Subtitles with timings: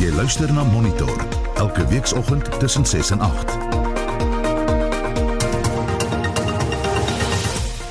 [0.00, 1.12] Jy luister na Monitor
[1.60, 3.58] elke weekoggend tussen 6 en 8.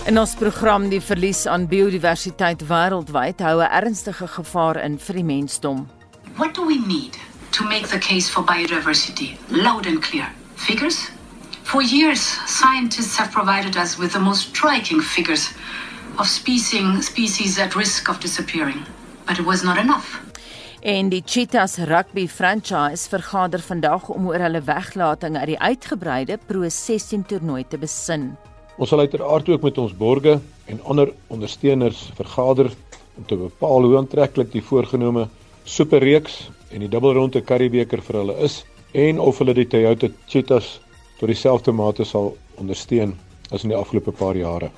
[0.09, 5.23] In ons program die verlies aan biodiversiteit wêreldwyd hou 'n ernstige gevaar in vir die
[5.23, 5.85] mensdom.
[6.35, 7.19] What do we need
[7.49, 10.31] to make the case for biodiversity loud and clear?
[10.55, 11.11] Figures?
[11.63, 15.51] For years, scientists have provided us with the most striking figures
[16.15, 18.81] of species, species at risk of disappearing.
[19.27, 20.28] But it was not enough.
[20.79, 26.69] En die Cheetahs rugby franchise vergader vandag om oor hulle weglating uit die uitgebreide Pro
[26.71, 28.37] 16 toernooi te besin.
[28.79, 30.39] Ons sal uiteraard ook met ons borgers
[30.71, 32.71] en ander ondersteuners vergader
[33.19, 35.27] om te bepaal hoe aantreklik die voorgenome
[35.67, 38.61] superreeks en die dubbelronde Karibeker vir hulle is
[38.95, 40.77] en of hulle die Toyota Cheetahs
[41.19, 43.17] tot dieselfde mate sal ondersteun
[43.51, 44.71] as in die afgelope paar jare.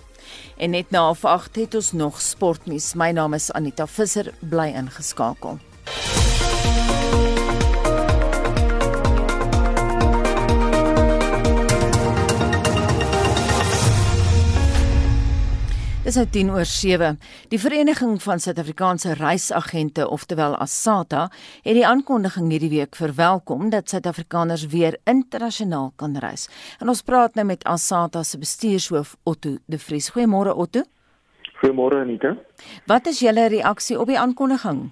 [0.58, 2.96] En net na 8 het ons nog sportnuus.
[2.96, 5.60] My naam is Anita Visser, bly ingeskakel.
[16.12, 17.14] Dis nou 10 oor 7.
[17.48, 21.30] Die Vereniging van Suid-Afrikaanse Reisagente, oftewel ASATA,
[21.64, 26.50] het die aankondiging hierdie week verwelkom dat Suid-Afrikaners weer internasionaal kan reis.
[26.84, 30.12] En ons praat nou met ASATA se bestuurshoof Otto De Vries.
[30.12, 30.84] Goeiemôre Otto.
[31.62, 32.36] Goeiemôre Anita.
[32.92, 34.90] Wat is julle reaksie op die aankondiging?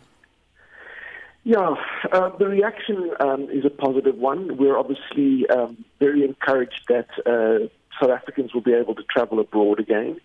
[1.49, 1.73] Yeah,
[2.11, 4.57] uh, the reaction um, is a positive one.
[4.57, 7.69] We're obviously um, very encouraged that uh,
[7.99, 10.21] South Africans will be able to travel abroad again.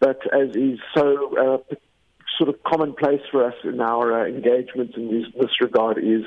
[0.00, 1.74] But as is so uh,
[2.36, 6.24] sort of commonplace for us in our uh, engagements in this, this, regard is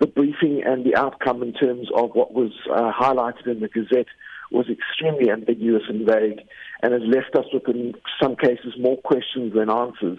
[0.00, 4.08] the briefing and the outcome in terms of what was uh, highlighted in the Gazette
[4.50, 6.40] was extremely ambiguous and vague
[6.82, 10.18] and has left us with, in some cases, more questions than answers,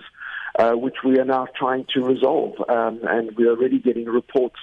[0.59, 2.53] uh, which we are now trying to resolve.
[2.67, 4.59] Um, and we are already getting reports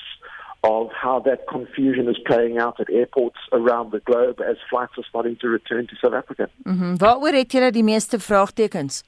[0.64, 5.05] of how that confusion is playing out at airports around the globe as flights are
[5.08, 6.48] starting to return to South Africa.
[6.62, 6.96] Mhm.
[6.98, 9.05] Het julle die meeste vraagtekens?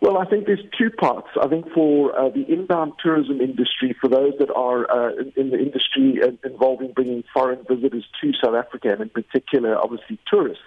[0.00, 1.28] Well, I think there's two parts.
[1.40, 5.50] I think for uh, the inbound tourism industry, for those that are uh, in, in,
[5.50, 10.62] the industry uh, involving bringing foreign visitors to South Africa, and in particular, obviously, tourists,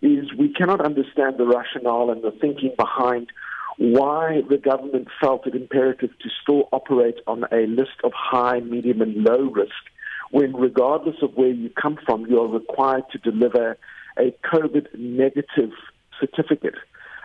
[0.00, 3.26] is we cannot understand the rationale and the thinking behind
[3.78, 9.02] why the government felt it imperative to still operate on a list of high, medium,
[9.02, 9.74] and low risk
[10.30, 13.76] when, regardless of where you come from, you are required to deliver
[14.18, 15.70] a COVID negative
[16.18, 16.74] certificate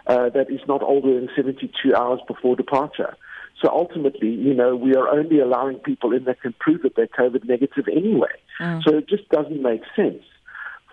[0.07, 3.15] uh, that is not older than 72 hours before departure.
[3.61, 7.07] So ultimately, you know, we are only allowing people in that can prove that they're
[7.07, 8.33] COVID negative anyway.
[8.59, 8.83] Mm.
[8.83, 10.23] So it just doesn't make sense.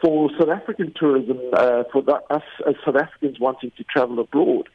[0.02, 4.69] For South African tourism, uh, for the, us as South Africans wanting to travel abroad,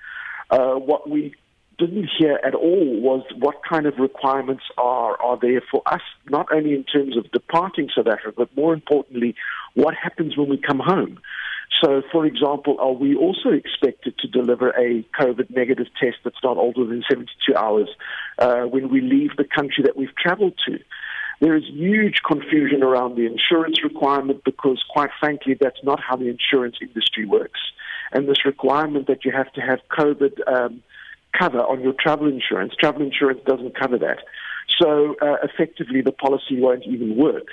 [0.53, 1.33] uh, what we
[1.79, 6.45] didn't hear at all was what kind of requirements are, are there for us, not
[6.53, 9.35] only in terms of departing South Africa, but more importantly,
[9.73, 11.19] what happens when we come home.
[11.83, 16.57] So, for example, are we also expected to deliver a COVID negative test that's not
[16.57, 17.89] older than 72 hours
[18.37, 20.77] uh, when we leave the country that we've traveled to?
[21.41, 26.29] There is huge confusion around the insurance requirement because, quite frankly, that's not how the
[26.29, 27.59] insurance industry works.
[28.13, 30.83] And this requirement that you have to have COVID um,
[31.37, 34.19] cover on your travel insurance, travel insurance doesn't cover that.
[34.79, 37.47] So, uh, effectively, the policy won't even work.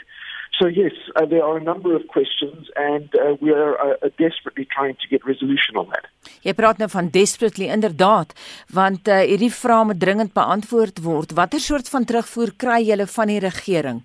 [0.61, 4.67] So yes, uh, there are a number of questions and uh, we are uh, desperately
[4.67, 6.05] trying to get resolution on that.
[6.45, 8.35] Jy praat nou van desperately inderdaad,
[8.77, 11.33] want uh, hierdie vrae moet dringend beantwoord word.
[11.39, 14.03] Watter soort van terugvoer kry julle van die regering?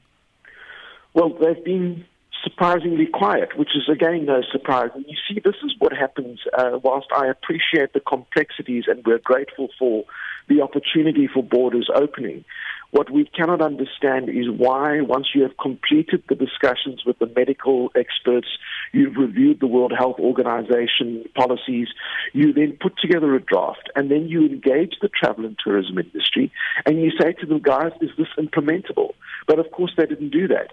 [1.12, 2.06] Well, they've been
[2.46, 4.92] surprisingly quiet, which is again no surprise.
[4.94, 6.40] And you see, this is what happens.
[6.58, 10.06] Uh, whilst I appreciate the complexities and we're grateful for
[10.48, 12.46] the opportunity for borders opening,
[12.92, 17.92] what we cannot understand is why, once you have completed the discussions with the medical
[17.96, 18.48] experts,
[18.94, 21.90] you've reviewed the World Health Organization policies,
[22.32, 26.54] you then put together a draft, and then you engage the travel and tourism industry,
[26.86, 29.14] and you say to them, guys, is this implementable?
[29.48, 30.72] But of course, they didn't do that.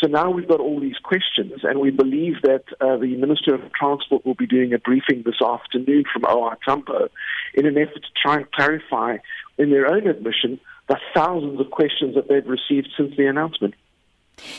[0.00, 3.60] So now we've got all these questions, and we believe that uh, the Minister of
[3.72, 7.08] Transport will be doing a briefing this afternoon from OR Tampo
[7.54, 9.18] in an effort to try and clarify,
[9.56, 10.58] in their own admission,
[10.88, 13.74] the thousands of questions that they've received since the announcement.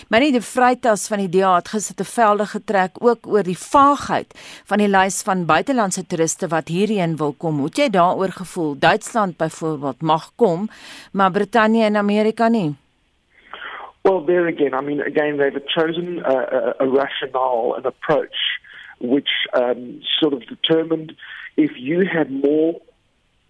[0.07, 4.31] Manie die Vrytas van die DA het gister te velde getrek ook oor die vaagheid
[4.69, 7.59] van die lys van buitelandse toeriste wat hierheen wil kom.
[7.59, 8.77] Hoe het jy daaroor gevoel?
[8.79, 10.69] Duitsland byvoorbeeld mag kom,
[11.11, 12.75] maar Brittanje en Amerika nie.
[14.05, 18.35] Well, there again, I mean, again, they've chosen a, a, a rationale, an approach,
[18.99, 21.13] which um, sort of determined
[21.57, 22.79] if you had more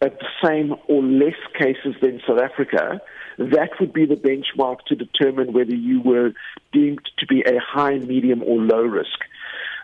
[0.02, 3.02] at the same or less cases than South Africa,
[3.38, 6.32] that would be the benchmark to determine whether you were
[6.72, 9.20] deemed to be a high, medium, or low risk.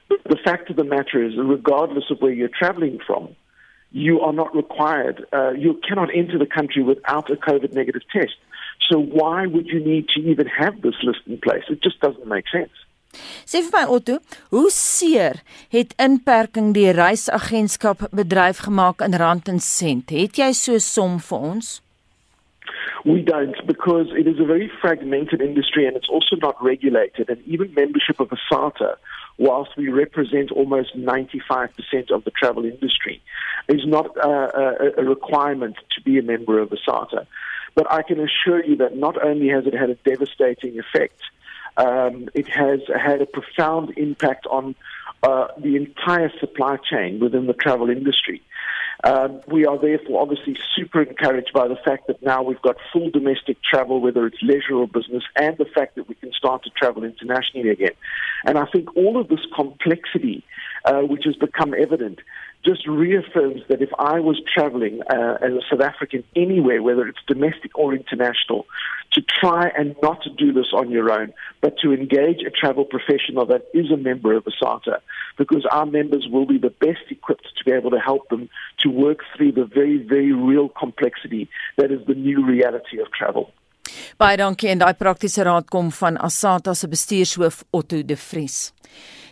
[0.10, 3.36] The fact of the matter is, regardless of where you're traveling from,
[3.92, 8.36] you are not required, uh, you cannot enter the country without a COVID negative test.
[8.90, 11.64] So why would you need to even have this list in place?
[11.70, 12.74] It just doesn't make sense.
[13.46, 14.18] Sê vir my Otto,
[14.56, 15.42] hoe seer
[15.74, 20.14] het inperking die reisagentskap bedryf gemaak in rand en sent?
[20.16, 21.72] Het jy so som vir ons?
[23.04, 27.42] We don't because it is a very fragmented industry and it's also not regulated and
[27.48, 28.96] even membership of ASATA
[29.38, 33.22] whilst we represent almost 95% of the travel industry
[33.68, 37.26] is not uh, a, a requirement to be a member of ASATA.
[37.74, 41.22] But I can assure you that not only has it had a devastating effect
[41.78, 44.76] um, it has had a profound impact on
[45.24, 48.42] uh, the entire supply chain within the travel industry.
[49.04, 53.10] Um, we are therefore obviously super encouraged by the fact that now we've got full
[53.10, 56.70] domestic travel, whether it's leisure or business, and the fact that we can start to
[56.70, 57.94] travel internationally again.
[58.46, 60.44] And I think all of this complexity,
[60.86, 62.20] uh, which has become evident,
[62.64, 67.20] just reaffirms that if I was traveling uh, as a South African anywhere, whether it's
[67.28, 68.66] domestic or international,
[69.14, 72.86] to try and not to do this on your own, but to engage a travel
[72.86, 75.00] professional that is a member of ASATA,
[75.38, 78.50] because our members will be the best equipped to be able to help them
[78.80, 83.52] to work through the very, very real complexity that is the new reality of travel.
[84.18, 88.72] Baie dankie en daai praktiese raad kom van ASATA se bestuurshoof Otto de Vries.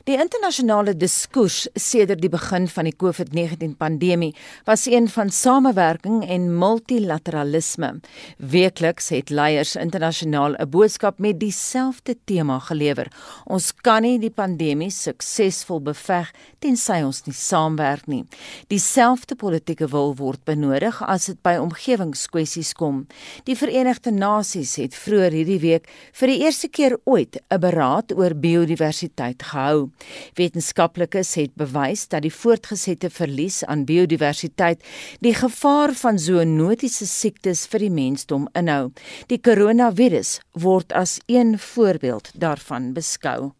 [0.07, 4.31] Die internasionale diskurs sedert die begin van die COVID-19 pandemie
[4.67, 7.89] was een van samewerking en multilateralisme.
[8.37, 13.11] Weekliks het leiers internasionaal 'n boodskap met dieselfde tema gelewer.
[13.45, 18.25] Ons kan nie die pandemie suksesvol beveg tensy ons nie saamwerk nie.
[18.67, 23.07] Dieselfde politieke wil word benodig as dit by omgewingskwessies kom.
[23.43, 28.33] Die Verenigde Nasies het vroeër hierdie week vir die eerste keer ooit 'n beraad oor
[28.35, 29.88] biodiversiteit gehou.
[30.39, 34.83] Wetenskaplikes het bewys dat die voortgesette verlies aan biodiversiteit
[35.19, 38.91] die gevaar van zoonotiese siektes vir die mensdom inhou.
[39.27, 43.51] Die koronavirus word as een voorbeeld daarvan beskou.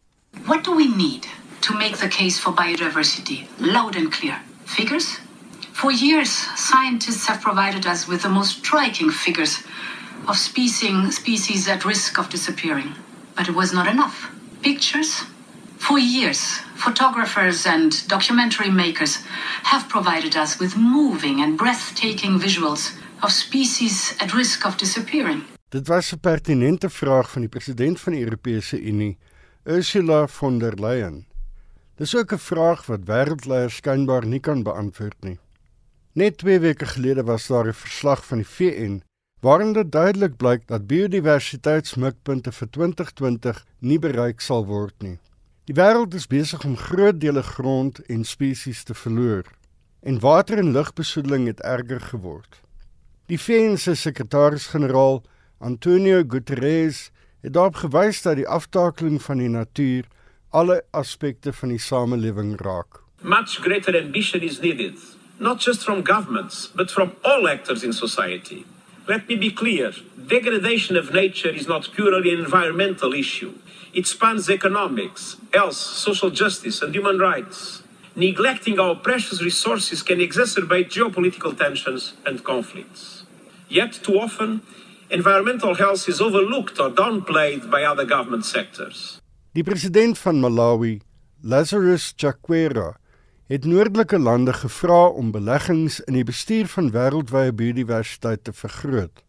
[0.45, 1.27] What do we need
[1.61, 4.37] to make the case for biodiversity loud and clear?
[4.65, 5.19] Figures?
[5.73, 9.63] For years, scientists have provided us with the most striking figures
[10.27, 12.95] of species, species at risk of disappearing.
[13.35, 14.29] But it was not enough.
[14.61, 15.23] Pictures,
[15.79, 19.17] For years, photographers and documentary makers
[19.63, 22.91] have provided us with moving and breathtaking visuals
[23.23, 25.41] of species at risk of disappearing.
[25.69, 29.17] Dit was 'n pertinente vraag van die president van die Europese Unie,
[29.63, 31.25] Ursula von der Leyen.
[31.95, 35.39] Dis ook 'n vraag wat wêreldleiers skynbaar nie kan beantwoord nie.
[36.13, 39.03] Net 2 weke gelede was daar 'n verslag van die VN
[39.39, 45.19] waarin dit duidelik blyk dat biodiversiteitsmikpunte vir 2020 nie bereik sal word nie.
[45.69, 49.43] Die wêreld is besig om groot dele grond en spesies te verloor
[50.01, 52.57] en water en lugbesoedeling het erger geword.
[53.29, 55.21] Die VN se sekretaris-generaal
[55.59, 57.11] Antonio Guterres
[57.45, 60.09] het daarop gewys dat die aftakeling van die natuur
[60.49, 63.03] alle aspekte van die samelewing raak.
[63.21, 64.97] Much greater ambition is needed,
[65.37, 68.65] not just from governments, but from all actors in society.
[69.05, 73.53] Let me be clear, degradation of nature is not purely an environmental issue.
[73.93, 77.81] It spans economics, health, social justice, and human rights.
[78.15, 83.25] Neglecting our precious resources can exacerbate geopolitical tensions and conflicts.
[83.67, 84.61] Yet, too often,
[85.09, 89.21] environmental health is overlooked or downplayed by other government sectors.
[89.53, 91.01] Die president van Malawi,
[91.41, 92.99] Lazarus Chakwera,
[93.49, 99.23] het noordelike lande gevra om beleggings in die bestuur van wêreldwye biodiversiteit te vergroot.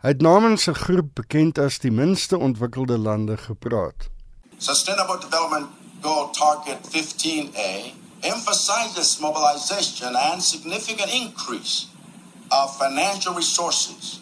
[0.00, 4.08] Hy het namens 'n groep bekend as die minste ontwikkelde lande gepraat.
[4.56, 5.66] Sustainable Development
[6.00, 11.86] Goal Target 15A emphasizes mobilization and significant increase
[12.48, 14.20] of financial resources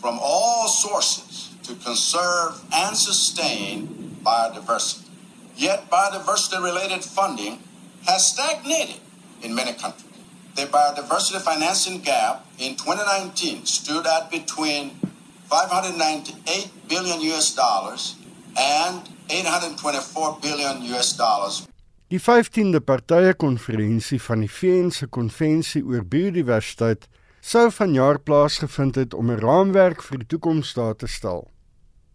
[0.00, 3.88] from all sources to conserve and sustain
[4.22, 5.08] biodiversity.
[5.54, 7.58] Yet biodiversity related funding
[8.04, 9.00] has stagnated
[9.40, 10.10] in many countries.
[10.54, 15.02] The biodiversity financing gap in 2019 stood at between
[15.48, 18.16] 598 billion US dollars
[18.54, 21.66] and 824 billion US dollars.
[22.08, 27.08] Die 15de partye konferensie van die VN se konvensie oor biodiversiteit
[27.40, 31.50] sou vanjaar plaasgevind het om 'n raamwerk vir die toekoms daar te stel.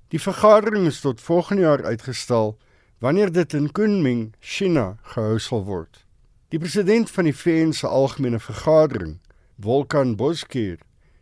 [0.10, 2.58] Die vergadering is tot volgende jaar uitgestel
[3.00, 6.06] wanneer dit in Kunming, China gehou sal word.
[6.50, 9.20] Die president van die VN se algemene vergadering,
[9.60, 10.80] Volkan Bozkir,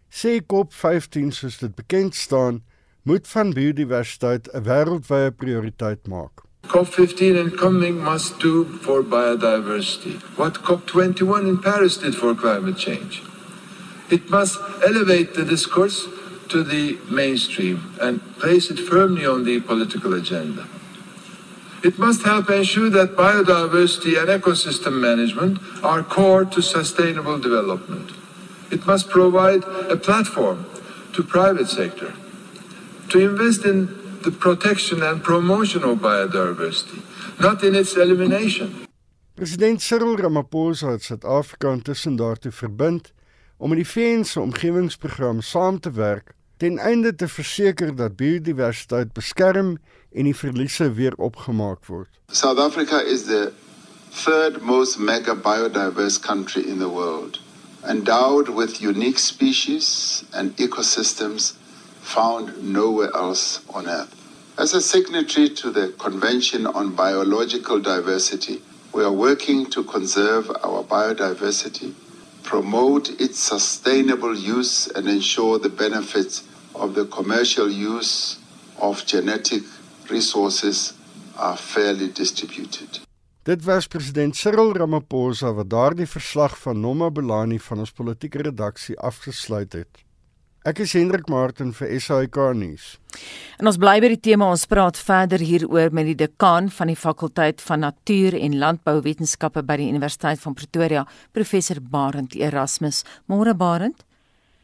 [0.10, 2.64] sê COP15 soos dit bekend staan,
[3.04, 6.44] moet van biodiversiteit 'n wêreldwye prioriteit maak.
[6.68, 13.24] COP15 and coming must do for biodiversity what COP21 in Paris did for climate change.
[14.10, 16.08] It must elevate the discourse
[16.50, 20.68] to the mainstream and place it firmly on the political agenda.
[21.84, 28.17] It must help ensure that biodiversity and ecosystem management are core to sustainable development.
[28.72, 30.66] It must provide a platform
[31.14, 32.14] to private sector
[33.10, 33.88] to invest in
[34.24, 37.02] the protection and promotion of biodiversity,
[37.40, 38.88] not in its elimination.
[39.36, 43.14] President Cyril Ramaphosa het Suid-Afrika intussen daartoe verbind
[43.58, 49.14] om met die VN se omgewingsprogram saam te werk ten einde te verseker dat biodiversiteit
[49.14, 49.78] beskerm
[50.12, 52.10] en die verliese weer opgemaak word.
[52.32, 53.52] South Africa is the
[54.24, 57.40] third most mega biodiverse country in the world,
[57.88, 61.54] endowed with unique species and ecosystems
[62.02, 64.14] found nowhere else on earth.
[64.58, 68.62] As a signatory to the Convention on Biological Diversity,
[68.94, 71.94] we are working to conserve our biodiversity,
[72.44, 78.40] promote its sustainable use, and ensure the benefits of the commercial use
[78.80, 79.64] of genetic
[80.10, 80.94] resources
[81.38, 83.00] are fairly distributed.
[83.48, 88.98] Dit was president Cyril Ramaphosa wat daardie verslag van Noma Belani van ons politieke redaksie
[89.00, 90.02] afgesluit het.
[90.68, 92.90] Ek is Hendrik Martin vir SAK nuus.
[93.56, 97.00] En ons bly by die tema ons praat verder hieroor met die dekaan van die
[97.00, 103.06] fakulteit van natuur en landbouwetenskappe by die Universiteit van Pretoria, professor Barend Erasmus.
[103.32, 104.04] Môre Barend.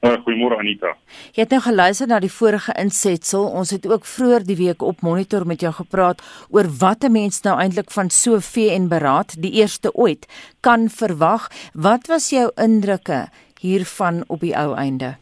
[0.03, 0.89] Uh, Goeiemôre Anita.
[1.31, 3.45] Jy het nou geluister na die vorige insetsel.
[3.55, 6.19] Ons het ook vroeër die week op monitor met jou gepraat
[6.51, 10.27] oor wat 'n mens nou eintlik van so VN beraad, die eerste ooit,
[10.59, 11.47] kan verwag.
[11.73, 13.29] Wat was jou indrukke
[13.61, 15.15] hiervan op die ou einde?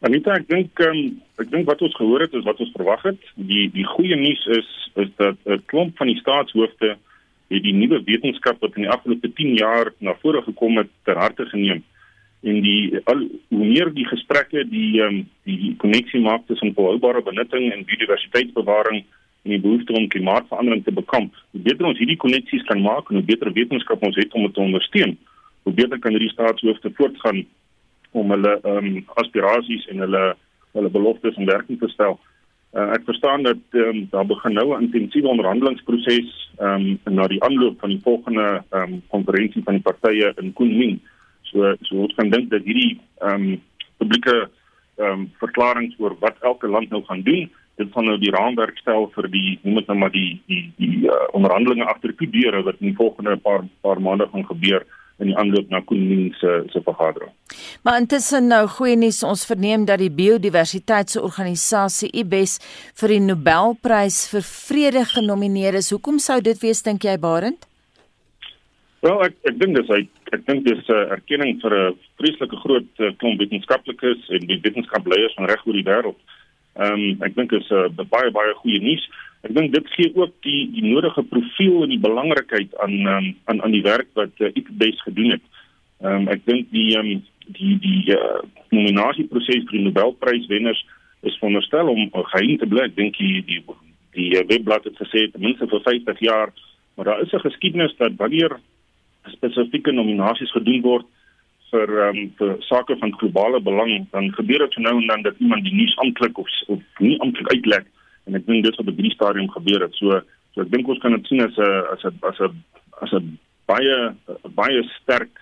[0.00, 3.22] Anita, ek dink um, ek dink wat ons gehoor het is wat ons verwag het.
[3.36, 6.98] Die die goeie nuus is is dat 'n klomp van die staatshoofde
[7.48, 11.16] het die nuwe wetenskap wat in die afgelope 10 jaar na vore gekom het ter
[11.16, 11.84] harte geneem
[12.42, 17.70] en die al hoe meer die gesprekke die um, die koneksie maak tussen volhoubare benutting
[17.70, 19.04] en biodiversiteitsbewaring
[19.42, 21.34] en die behoefte om klimaatsverandering te bekamp.
[21.50, 24.54] Hoe beter ons hierdie koneksies kan maak en hoe beter wetenskap ons het om dit
[24.54, 25.16] te ondersteun,
[25.66, 27.44] hoe beter kan hierdie staatshoofde voortgaan
[28.12, 28.90] om hulle um,
[29.22, 30.26] aspirasies en hulle
[30.72, 32.18] hulle beloftes in werking te stel.
[32.72, 37.80] Uh, ek verstaan dat um, daar begin nou 'n intensiewe onderhandelingsproses um, na die aanloop
[37.80, 41.00] van die volgende um, konferensie van die partye in Kunming.
[41.52, 43.60] So so ons kan dink dat hierdie ehm um,
[44.02, 44.36] publieke
[44.98, 48.80] ehm um, verklaringe oor wat elke land nou gaan doen, dit gaan nou die raamwerk
[48.80, 52.64] stel vir die noem dit nou maar die die die uh, onderhandelinge agter die deure
[52.66, 54.84] wat in die volgende paar paar maande gaan gebeur
[55.22, 57.30] in die aanloop na Kunming se se vergadering.
[57.82, 62.58] Maar intussen nou goeie nuus, ons verneem dat die biodiversiteitsorganisasie IBES
[63.00, 65.92] vir die Nobelprys vir vrede genomineer is.
[65.94, 67.68] Hoekom sou dit wees dink jy Barend?
[69.02, 70.02] Wel ek ek dink dis hy
[70.36, 74.60] ek dink dis 'n uh, erkenning vir 'n vreeslike groot uh, klomp wetenskaplikes en die
[74.62, 76.20] wetenskapleiers van reg oor die wêreld.
[76.78, 79.02] Ehm um, ek dink is 'n uh, baie baie goeie nuus.
[79.42, 83.62] Ek dink dit gee ook die die nodige profiel en die belangrikheid aan um, aan
[83.66, 85.44] aan die werk wat uh, IPBES gedoen het.
[86.06, 87.10] Ehm um, ek dink die um,
[87.58, 88.40] die die uh,
[88.70, 90.86] nominasieproses vir die Nobelpryswenners
[91.26, 92.86] is veronderstel om uh, geheim te bly.
[92.86, 93.64] Ek dink die die
[94.14, 96.54] die webblad het gesê ten minste vir 50 jaar,
[96.94, 98.62] maar daar is 'n geskiedenis dat wanneer
[99.30, 101.06] spesifieke nominasies gedoen word
[101.72, 105.64] vir um, vir sake van globale belang, dan gebeur dit nou en dan dat iemand
[105.64, 107.86] die nuus amptelik of of nie amptelik uitlek
[108.26, 109.94] en ek dink dit op die stadium gebeur het.
[110.00, 110.20] So
[110.52, 112.62] so ek dink ons kan dit sien as 'n as 'n as 'n
[113.00, 113.96] as 'n baie
[114.54, 115.32] baie sterk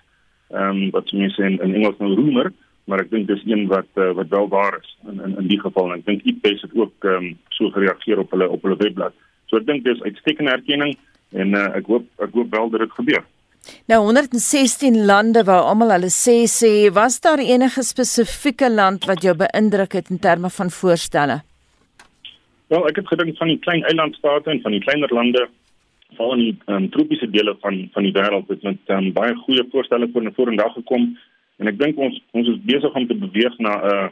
[0.51, 2.51] ehm um, wat mense in, in Engels nou rumor,
[2.85, 5.59] maar ek dink dis een wat uh, wat wel waar is in in in die
[5.59, 8.79] geval en ek dink IPS het ook ehm um, so gereageer op hulle op hulle
[8.79, 9.13] webblad.
[9.47, 10.95] So ek dink dis uitstekende erkenning
[11.31, 13.23] en uh, ek hoop ek hoop wel dat dit gebeur.
[13.91, 19.35] Nou 116 lande wou almal hulle sê sê was daar enige spesifieke land wat jou
[19.37, 21.41] beïndruk het in terme van voorstelle?
[22.71, 25.47] Wel, ek het gedink van die klein eilandstate en van die kleiner lande
[26.21, 30.09] in die um, tropiese dele van van die wêreld het met um, baie goeie voorstelle
[30.13, 31.17] voor na vorendag gekom
[31.57, 34.09] en ek dink ons ons is besig om te beweeg na 'n uh,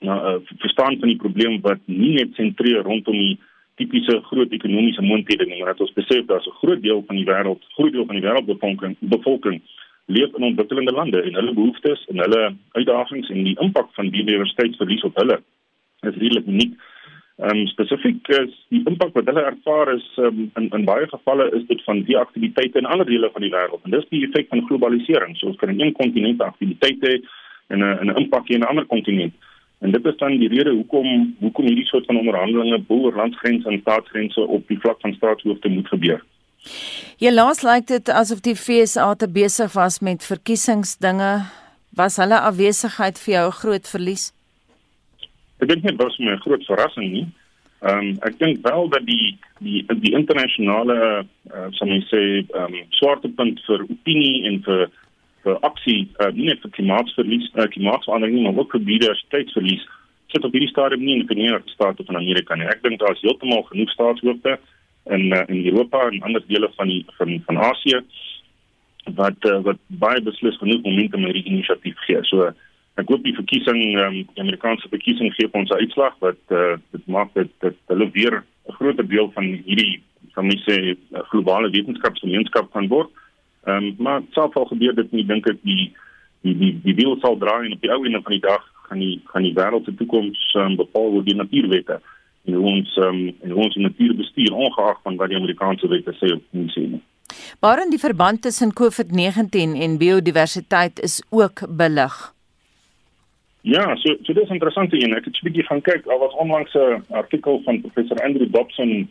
[0.00, 3.38] na 'n uh, verstaan van die probleem wat nie net sentreer rondom die
[3.78, 7.24] tipiese groot ekonomiese moonthede nie, maar dat ons besef daar's 'n groot deel van die
[7.24, 9.60] wêreld, groot deel van die wêreldbevolking, bevolking
[10.08, 15.04] leef in ontwikkelende lande en hulle behoeftes en hulle uitdagings en die impak van biodiversiteitsverlies
[15.04, 15.42] op hulle
[16.00, 16.78] is redelik uniek.
[17.38, 21.50] Ehm um, spesifiek is die impak wat hulle ervaar is um, in in baie gevalle
[21.58, 24.48] is dit van die aktiwiteite in ander dele van die wêreld en dis die effek
[24.48, 25.36] van globalisering.
[25.36, 27.20] So ons kan in een kontinent aktiwiteite
[27.68, 29.34] en 'n impak in 'n ander kontinent.
[29.78, 33.68] En dit is dan die rede hoekom hoekom hierdie soort van onderhandelinge bo oor landsgrense
[33.68, 36.24] en staatsgrense op die vlak van staatshoofde moet gebeur.
[37.18, 41.32] Ja, laas lyk dit asof die FSA te besig was met verkiesingsdinge.
[41.98, 44.32] Was hulle afwesigheid vir jou 'n groot verlies?
[45.58, 47.26] Ek dink dit was 'n groot verrassing nie.
[47.80, 52.74] Ehm um, ek dink wel dat die die die internasionale uh, sal mens sê ehm
[52.74, 54.90] um, swaartepunt vir opinie en vir
[55.44, 59.86] vir aksie uh, nie net vir klimaatsverlies, uh, klimaatsverandering maar ook vir biodiversiteitsverlies
[60.32, 62.68] sit op hierdie stadium nie in die Verenigde State van Amerika nie.
[62.68, 64.58] Ek dink daar is heeltemal genoeg staatshoofde
[65.16, 68.02] in uh, in Europa en ander dele van die van van Asië
[69.16, 72.20] wat uh, wat baie beslis genoeg momentum in hierdie inisiatief gee.
[72.28, 72.50] So
[73.00, 77.06] ek hoop die verkiesing um, die Amerikaanse verkiesing gee ons 'n uitslag wat uh, dit
[77.06, 80.02] maak dat dat hulle weer 'n groter deel van hierdie
[80.34, 80.96] van my sê
[81.32, 83.08] globale wetenskapsgemeenskap kan word.
[83.68, 85.92] Ehm um, maar selfs al gebeur dit nie dink ek die
[86.46, 89.02] die die die wiel sal draai en op die ou einde van die dag gaan
[89.04, 91.98] die gaan die wêreld se toekoms um, bepaal word deur natuurwette
[92.48, 96.42] en ons um, en ons natuur bestuur ongeag van wat die Amerikaanse wette sê of
[96.56, 97.02] nie sê nie.
[97.60, 102.16] Waarin die verband tussen COVID-19 en biodiversiteit is ook belig.
[103.68, 106.04] Ja, so so dis interessant en ek het 'n bietjie gaan kyk.
[106.04, 109.08] Daar was onlangs 'n artikel van professor Andrew Dobson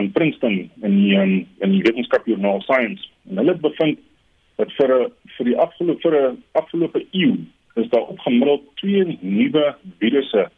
[0.00, 3.08] van Princeton in die um, in die wetenskapjoernaal Science.
[3.28, 3.98] En hulle bevind
[4.56, 7.36] dat vir 'n vir die afgelope vir 'n afgelope eeu
[7.80, 9.66] is daar opgemiddeld twee nuwe
[9.98, 10.48] virusse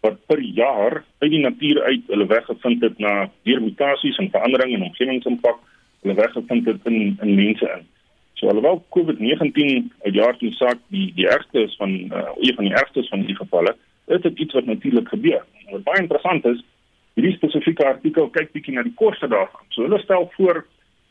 [0.00, 4.76] wat per jaar uit die natuur uit hulle weggevind het na deur mutasies en veranderinge
[4.76, 5.58] in omgewingsimpak
[6.02, 7.86] hulle weggevind het in in mense in.
[8.34, 12.64] So alhoewel COVID-19 uit jaar tot saak die die ergste is van uh, een van
[12.64, 13.76] die ergstes van die gevalle,
[14.06, 15.42] is dit iets wat natuurlik gebeur.
[15.70, 16.62] Wat baie interessant is,
[17.18, 19.64] hierdie spesifieke artikel kyk bietjie na die koste daarvan.
[19.74, 20.64] So hulle stel voor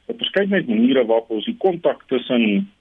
[0.07, 2.71] 'n verskeidenheid maniere waarop ons die kontak tussen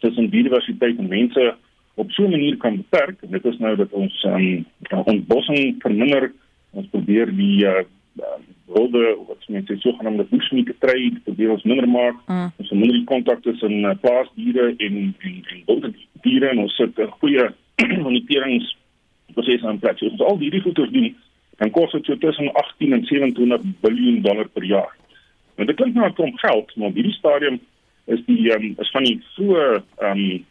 [0.00, 1.54] tussen biodiversiteit en mense
[1.94, 3.18] op so 'n manier kan beperk.
[3.20, 4.64] Dit is nou dat ons um,
[5.04, 6.32] ontbossing verminder.
[6.70, 7.84] Ons probeer die uh,
[8.66, 12.16] wilde wat mense sê sogenaamde bushmeat trade probeer ons minder maak.
[12.26, 12.50] Mm.
[12.56, 15.92] Ons minder die kontak tussen uh, plaasdiere en en, en wilde
[16.22, 17.50] diere en ons sit 'n goeie
[18.06, 18.76] moniterings
[19.34, 19.98] proses aan plek.
[19.98, 21.14] So, ons al hierdie goeders doen
[21.56, 24.96] dan kos dit so tussen 18 en 27 miljard dollar per jaar.
[25.56, 27.60] En dit klink nou 'n klomp geld, maar op hierdie stadium
[28.04, 30.44] is die um, is van die so ehm um,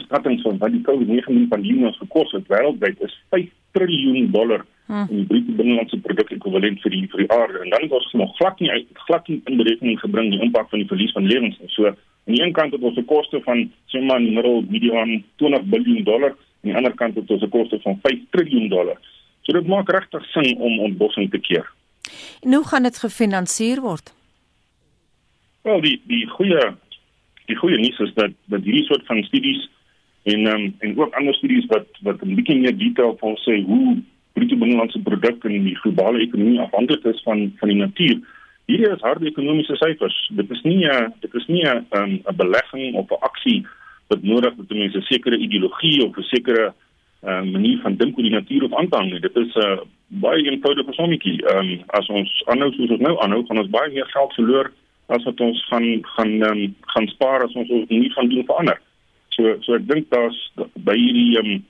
[0.00, 5.08] skattings van wat die COVID-19 pandemie ons gekos het wêreldwyd is 5 triljoen dollar hmm.
[5.10, 8.32] in die bruto binnelandse produk ekwivalent vir die vir die aarde en dan ons nog
[8.38, 11.58] glad nie uit glad nie in berekening gebring die impak van die verlies van lewens
[11.74, 14.64] so aan die een kant het ons 'n koste van sê maar in die middel
[14.68, 18.68] mediaan 20 miljard dollar aan die ander kant het ons 'n koste van 5 triljoen
[18.68, 18.98] dollar
[19.42, 21.66] so dit maak regtig sin om ontbossing te keer
[22.42, 24.14] en hoe gaan dit gefinansier word
[25.62, 26.72] wel die die goeie
[27.46, 29.68] die goeie nuus is dat dat hierdie soort van studies
[30.22, 34.02] en um, en ook ander studies wat wat 'n bietjie meer detail van sê hoe
[34.32, 38.20] bruto binnelandse produk in die globale ekonomie afhanklik is van van die natuur.
[38.70, 40.30] Hierdie is harde ekonomiese syfers.
[40.32, 43.66] Dit is nie 'n dit is nie 'n um, 'n belegging of 'n aksie
[44.08, 46.74] wat nodig het om 'n sekere ideologie of 'n sekere
[47.22, 49.20] uh, manier van dink oor die natuur of aanhang nie.
[49.20, 51.38] Dit is 'n uh, baie eenvoudige sommetjie.
[51.46, 54.72] Ehm um, as ons aanhou soos ons nou aanhou, gaan ons baie meer geld verloor
[55.06, 58.80] as wat ons gaan gaan um, gaan spaar as ons ons nie van doen verander.
[59.28, 60.38] So so ek dink daar's
[60.74, 61.64] by hierdie ehm um,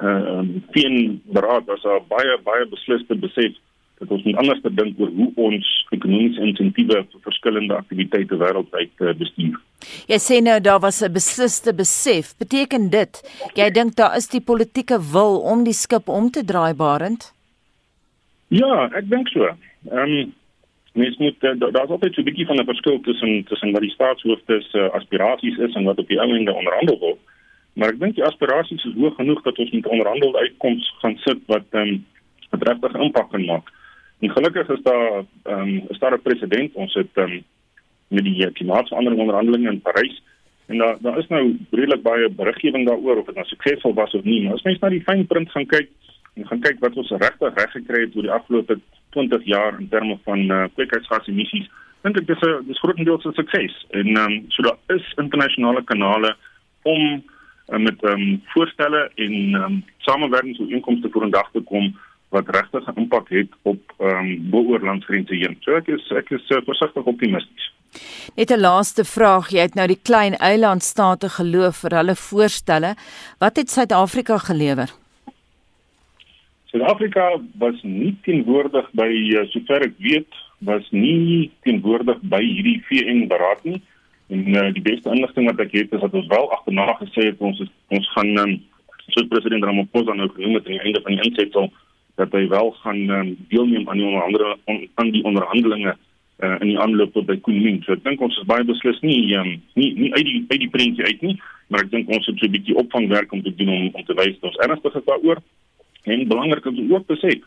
[0.00, 3.52] ehm um, teen beraad was daar baie baie besliste besef
[3.98, 9.14] dat ons moet anders dink oor hoe ons ekonomiese insentiewe vir verskillende aktiwiteite wêreldwyd uh,
[9.18, 9.60] bestuur.
[10.06, 12.34] Jy sê nou daar was 'n besliste besef.
[12.38, 13.22] Beteken dit
[13.54, 17.32] jy dink daar is die politieke wil om die skip om te draai barend?
[18.48, 19.44] Ja, ek dink so.
[19.90, 20.34] Ehm um,
[20.94, 23.90] mens moet uh, daar's altyd so 'n bietjie van 'n verskil tussen tussen wat die
[23.90, 27.20] staatshoofde se uh, aspirasies is en wat op die einde onderhandel word.
[27.74, 31.40] Maar ek dink die aspirasies is hoog genoeg dat ons met onderhandelde uitkomste gaan sit
[31.46, 32.04] wat ehm um,
[32.50, 33.72] wat regtig impak kan maak.
[34.20, 37.44] En gelukkig is daar ehm um, is daar 'n president ons het ehm um,
[38.14, 40.22] met die klimaatsverandering onderhandelinge in Parys
[40.66, 44.24] en daar daar is nou redelik baie beriggewing daaroor of dit nou suksesvol was of
[44.24, 44.42] nie.
[44.44, 45.90] Maar as mens na die fyn print gaan kyk
[46.34, 48.78] en gaan kyk wat ons regtig reg gekry het oor die afgelope
[49.16, 51.68] 20 jaar in terme van uh, kweekhuisgasemissies,
[52.02, 53.76] dink ek dis 'n dis grootendeels 'n sukses.
[53.90, 56.34] En um, so daar is internasionale kanale
[56.82, 57.22] om
[57.68, 61.94] uh, met um, voorstelle en um, samewerkingsooreenkomste voor in dag te kom
[62.28, 65.56] wat regtig 'n impak het op ehm um, bo-oorlandsgrense heen.
[65.60, 67.73] So ek is ek is uh, versigtig optimisties.
[68.36, 72.94] Net 'n laaste vraag, jy het nou die klein eilandstate geloof vir hulle voorstelle.
[73.38, 74.90] Wat het Suid-Afrika gelewer?
[76.64, 83.26] Suid-Afrika was nie teenwoordig by uh, sover ek weet was nie teenwoordig by hierdie VN
[83.28, 83.82] beraad nie.
[84.28, 87.38] En uh, die beste inligting wat ek het is dat ons wel agterna gesê het
[87.38, 88.54] ons is, ons gaan um,
[89.12, 91.70] soos president Ramaphosa nou genoem het aan die einde van die insetsel
[92.18, 95.96] dat hy wel gaan um, deelneem aan die onderhandelinge on, aan die onderhandelinge
[96.44, 97.82] uh, in die aanloop tot by Kunming.
[97.84, 100.70] So ek dink ons is baie beslis nie um, nie nie uit die uit die
[100.76, 101.34] prentjie uit nie,
[101.68, 104.16] maar ek dink ons het so 'n bietjie opvangwerk om te doen om om te
[104.20, 105.42] wys dat ons ernstig is daaroor.
[106.04, 107.40] En belangrik is ook te sê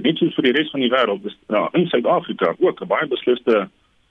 [0.00, 3.06] dit soos vir die res van die wêreld is ja, in Suid-Afrika ook 'n baie
[3.06, 3.68] besliste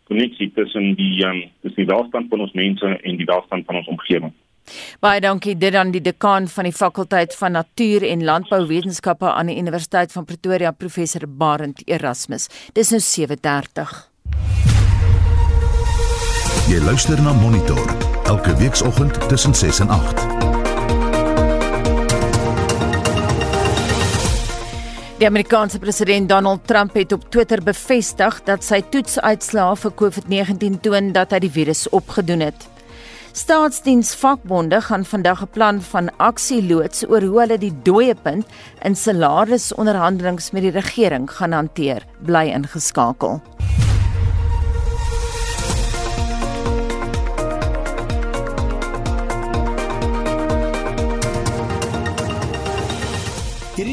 [0.09, 3.87] koneksie tussen die um, tussen die welstand van ons mense en die welstand van ons
[3.87, 4.33] omgewing.
[4.99, 9.57] Baie dankie dit aan die dekaan van die fakulteit van natuur en landbouwetenskappe aan die
[9.57, 12.47] Universiteit van Pretoria professor Barend Erasmus.
[12.73, 14.10] Dis nou 7:30.
[16.71, 17.81] Jy luister na Monitor
[18.31, 20.21] elke weekoggend tussen 6 en 8.
[25.17, 31.11] Die Amerikaanse president Donald Trump het op Twitter bevestig dat sy toetsuitslae vir COVID-19 toon
[31.11, 32.63] dat hy die virus opgedoen het.
[33.35, 38.47] Staatsdiensvakbonde gaan vandag 'n plan van aksie loods oor hoe hulle die dooie punt
[38.81, 42.07] in salarisonderhandelinge met die regering gaan hanteer.
[42.23, 43.41] Bly ingeskakel.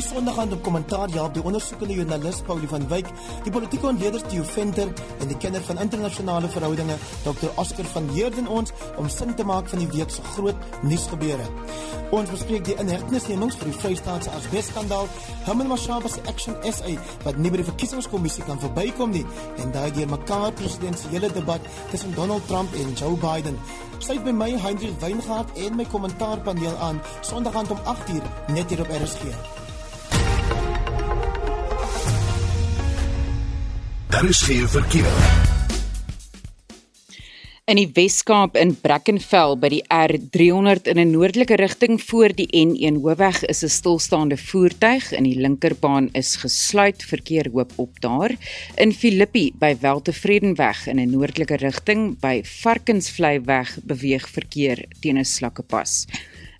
[0.08, 3.08] Sondag aan op kommentaar Jaap die ondersoekende joernalis Paulie van Wyk,
[3.44, 4.88] die politieke ontleder Theo Venter
[5.20, 7.50] en die kenner van internasionale verhoudinge Dr.
[7.60, 11.50] Oscar van Heerden ons om sin te maak van die week se groot nuusgebeure.
[12.16, 15.12] Ons bespreek die inhegtenisnemings vir die Vrystaatse asbesskandaal,
[15.44, 16.94] Hamel Mashaba se Action SA
[17.26, 19.26] wat nie by die verkiesingskommissie kan verbykom nie
[19.60, 23.60] en daai deur mekaar presidentsiële debat tussen Donald Trump en Joe Biden.
[23.98, 28.86] Sluit by my Hendrik Weingart en my kommentaarpaneel aan Sondag aand om 8uur net hier
[28.86, 29.57] op RSG.
[34.18, 35.12] Daar is geen verkeer.
[37.70, 42.98] In die Wes-Kaap in Brackenfell by die R300 in 'n noordelike rigting voor die N1
[43.04, 48.34] hoofweg is 'n stilstaande voertuig in die linkerbaan is gesluit verkeer hoop op daar.
[48.74, 56.06] In Filippi by Weltevredenweg in 'n noordelike rigting by Varkensvlei-weg beweeg verkeer teen 'n slakkepas.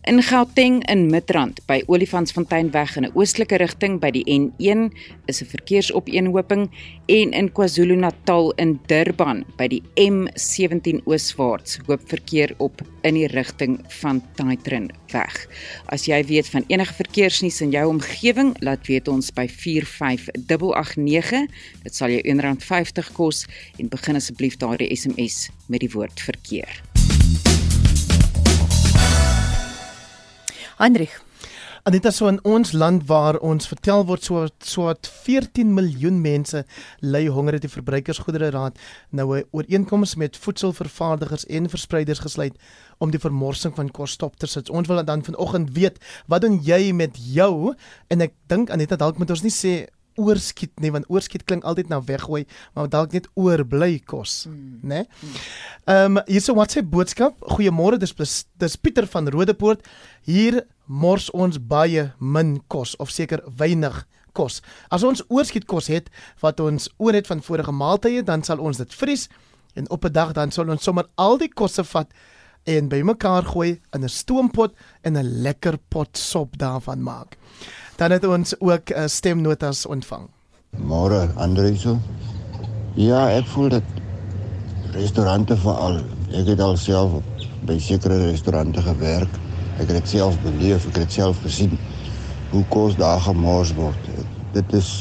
[0.09, 4.89] In Gauteng in Midrand by Olifantsfonteinweg in 'n oostelike rigting by die N1
[5.27, 6.71] is 'n verkeersopeenhoping
[7.07, 13.85] en in KwaZulu-Natal in Durban by die M17 ooswaarts hoop verkeer op in die rigting
[14.01, 15.47] van Taitrin weg.
[15.87, 21.47] As jy weet van enige verkeersnuus in jou omgewing, laat weet ons by 45889.
[21.83, 23.47] Dit sal jou R1.50 kos
[23.79, 26.83] en begin asseblief daardie SMS met die woord verkeer.
[30.79, 31.21] Hendrik.
[31.83, 36.61] Anita so in ons land waar ons vertel word so so wat 14 miljoen mense
[37.03, 38.79] ly honger het die verbruikersgoedere raad
[39.11, 42.55] nou 'n ooreenkoms met voedselvervaardigers en verspreiders gesluit
[42.99, 44.71] om die vermorsing van kos stop te sit.
[44.71, 47.75] Ons wil dan vanoggend weet, wat doen jy met jou?
[48.09, 51.89] En ek dink Anita dalk moet ons nie sê oorskiet nie want oorskiet klink altyd
[51.89, 54.81] na weggooi maar dalk net oorbly kos hmm.
[54.83, 55.05] nê
[55.87, 57.39] ehm um, hierso WhatsApp boodskap.
[57.41, 58.13] Goeiemôre dis
[58.59, 59.85] dis Pieter van Rodepoort.
[60.27, 64.61] Hier mors ons baie min kos of seker weinig kos.
[64.91, 66.11] As ons oorskiet kos het
[66.43, 69.29] wat ons oor het van vorige maaltye dan sal ons dit vries
[69.75, 72.13] en op 'n dag dan sal ons sommer al die kosse vat
[72.69, 77.39] en bymekaar gooi in 'n stoompot en 'n lekker pot sop daarvan maak
[77.99, 80.29] dan het ons ook uh, stemnotas ontvang.
[80.77, 81.99] Môre Andreuso.
[82.95, 83.83] Ja, ek voel dat
[84.95, 85.99] restaurante veral.
[86.31, 87.19] Ek het al self
[87.67, 89.41] by sekere restaurante gewerk.
[89.79, 91.75] Ek het dit self beleef, ek het dit self gesien
[92.53, 94.13] hoe kos daar gemors word.
[94.55, 94.93] Dit is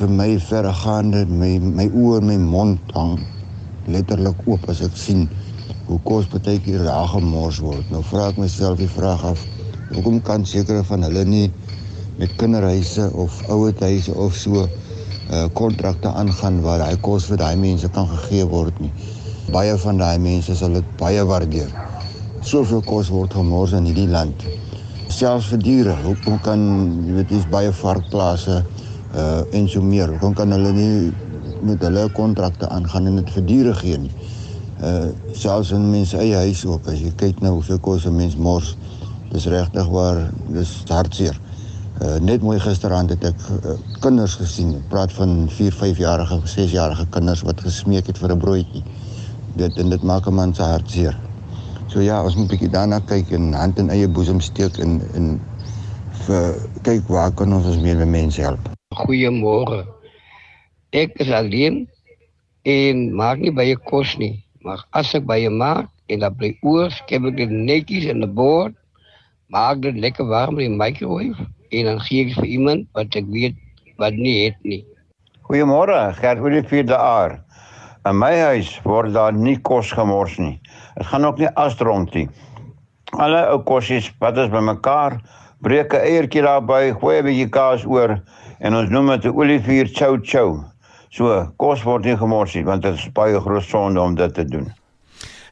[0.00, 3.18] vir my verregaande my my oë en my mond hang
[3.90, 5.28] letterlik oop as ek sien
[5.90, 7.88] hoe kos baie keer daar gemors word.
[7.90, 9.42] Nou vra ek myself die vraag af,
[9.90, 11.48] hoekom kan sekere van hulle nie
[12.20, 14.68] met kinderhuise of ouerhuise of so
[15.30, 18.92] uh kontrakte aangaan waar daai kos vir daai mense kan gegee word nie.
[19.54, 21.70] Baie van daai mense sal dit baie waardeer.
[22.46, 24.46] Soveel kos word gemors in hierdie land.
[25.10, 25.96] Selfs vir diere.
[26.06, 26.62] Hoe kan
[27.06, 30.14] jy weet dis baie varkplase uh en so meer.
[30.22, 30.94] Hoe kan hulle nie
[31.66, 34.14] met hulle kontrakte aangaan en dit vir diere gee nie?
[34.80, 38.36] Uh selfs in mense eie huis ook as jy kyk nou hoeveel kos 'n mens
[38.36, 38.76] mors.
[39.30, 41.40] Dis regtig waar dis hartseer.
[42.00, 44.74] Uh, net mooi gisterand het ek uh, kinders gesien.
[44.74, 48.82] Ek praat van 4, 5 jarige, 6 jarige kinders wat gesmeek het vir 'n broodjie.
[49.56, 51.18] Dit en dit maak 'n man se hart seer.
[51.86, 55.40] So ja, ons moet bietjie daarna kyk en hand in eie boesem steek en en
[56.30, 56.54] uh,
[56.86, 58.70] kyk waar kan ons ons meer mense help.
[58.94, 59.84] Goeiemôre.
[60.90, 61.88] Ek is alleen
[62.62, 66.90] en maak nie baie kos nie, maar as ek baie maak en dan bly oor,
[66.90, 68.74] skep ek dit netjies in 'n bord,
[69.48, 73.26] maak dit lekker warm in die microwave en dan gee ek vir iemand wat ek
[73.30, 73.56] weet
[73.98, 74.84] wat nie het nie.
[75.48, 77.40] Goeiemôre, Gert Olivier de Aar.
[78.08, 80.60] In my huis word daar nie kos gemors nie.
[80.96, 82.28] Dit gaan ook nie asdronk nie.
[83.18, 85.18] Alle ou kosies wat ons bymekaar
[85.60, 88.20] breek 'n eiertjie daarby, gooi 'n bietjie kaas oor
[88.60, 90.64] en ons noem dit 'n Olivier chow chow.
[91.10, 91.26] So,
[91.58, 94.70] kos word nie gemors nie want dit is baie groot sonde om dit te doen.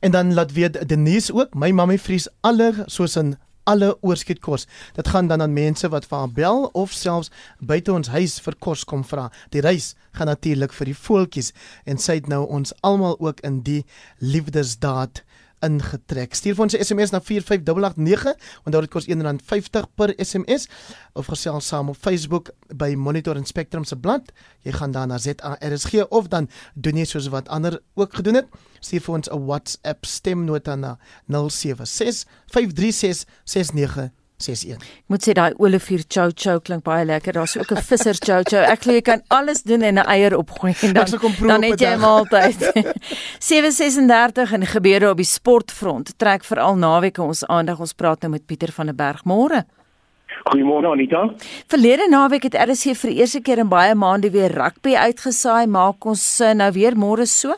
[0.00, 3.34] En dan laat weet Denise ook, my mammie vries alle soos in
[3.68, 4.66] alle oorskietkos.
[4.94, 8.56] Dit gaan dan aan mense wat vir haar bel of selfs buite ons huis vir
[8.64, 9.28] kos kom vra.
[9.52, 11.52] Die reis gaan natuurlik vir die voeltjies
[11.84, 13.82] en sy het nou ons almal ook in die
[14.18, 15.24] liefdesdaad
[15.64, 16.34] ingetrek.
[16.34, 20.68] Stuur vir ons 'n SMS na 45889 en dit kos R1.50 per SMS
[21.12, 24.32] of gesels saam op Facebook by Monitor en Spectrum se blad.
[24.62, 28.46] Jy gaan dan na ZARSG of dan doen jy soos wat ander ook gedoen het.
[28.80, 34.78] Stuur vir ons 'n WhatsApp stemnota na 076 536 69 61.
[34.78, 37.34] Ek moet sê daai Olivier chow chow klink baie lekker.
[37.34, 38.62] Daar's ook 'n visser chow chow.
[38.62, 41.06] Ek glo jy kan alles doen en 'n eier opgooi en dan
[41.46, 42.58] dan het jy 'n maaltyd.
[43.38, 47.80] 736 en gebeure op die sportfront trek veral naweek ons aandag.
[47.80, 49.64] Ons praat nou met Pieter van der Berg môre.
[50.44, 51.34] Goeiemôre Anita.
[51.66, 55.66] Verlede naweek het RC vir die eerste keer in baie maande weer rugby uitgesaai.
[55.66, 57.54] Maak ons eh, nou weer môre so?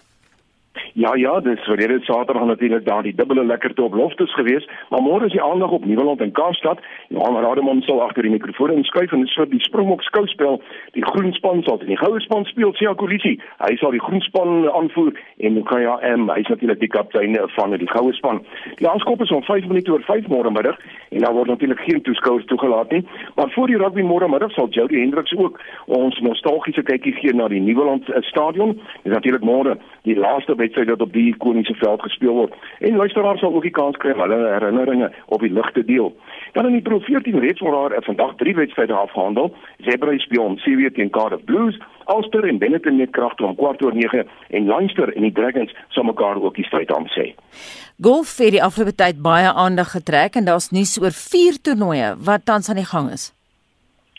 [0.95, 5.25] Ja ja, dis verlede Saterdag natuurlik daar die dubbele lekkerte op Loftus gewees, maar môre
[5.25, 6.79] is die aandag op Nieuweland en Kaapstad.
[7.09, 10.61] Johan Rademon sal agter die mikrofoon inskuif en dit vir die Springbok skouspel.
[10.93, 13.37] Die groen span sal in die goue span speel, Sia Kolisi.
[13.63, 17.77] Hy sal die groen span aanvoer en Nkaya M, hy is natuurlik die kaptein van
[17.79, 18.43] die goue span.
[18.83, 20.79] Die aanskop is om 5 minute oor 5 môre middag
[21.11, 23.05] en daar word natuurlik geen toeskouers toegelaat nie.
[23.39, 27.49] Maar voor die rugby môre middag sal Jody Hendricks ook ons nostalgiese kykie gee na
[27.49, 28.75] die Nieuweland eh, stadion.
[29.03, 32.55] Dis natuurlik môre die laaste wedstryd wat op die ikoniese veld gespeel word.
[32.79, 36.13] En luisteraars sal ook die kans kry om hulle herinneringe op die lig te deel.
[36.53, 39.55] Dan in die Pro 14 reeks word daar vandag drie wedstryde afgehandel.
[39.87, 43.95] Zebra speel om CW teen Cardiff Blues, Ulster en Benetton met kragte om kwart oor
[43.95, 47.31] 9 en Leinster en die Dragons sal mekaar ook die stryd aan sê.
[48.03, 52.45] Golf het die afgelope tyd baie aandag getrek en daar's nuus oor vier toernooie wat
[52.45, 53.31] tans aan die gang is.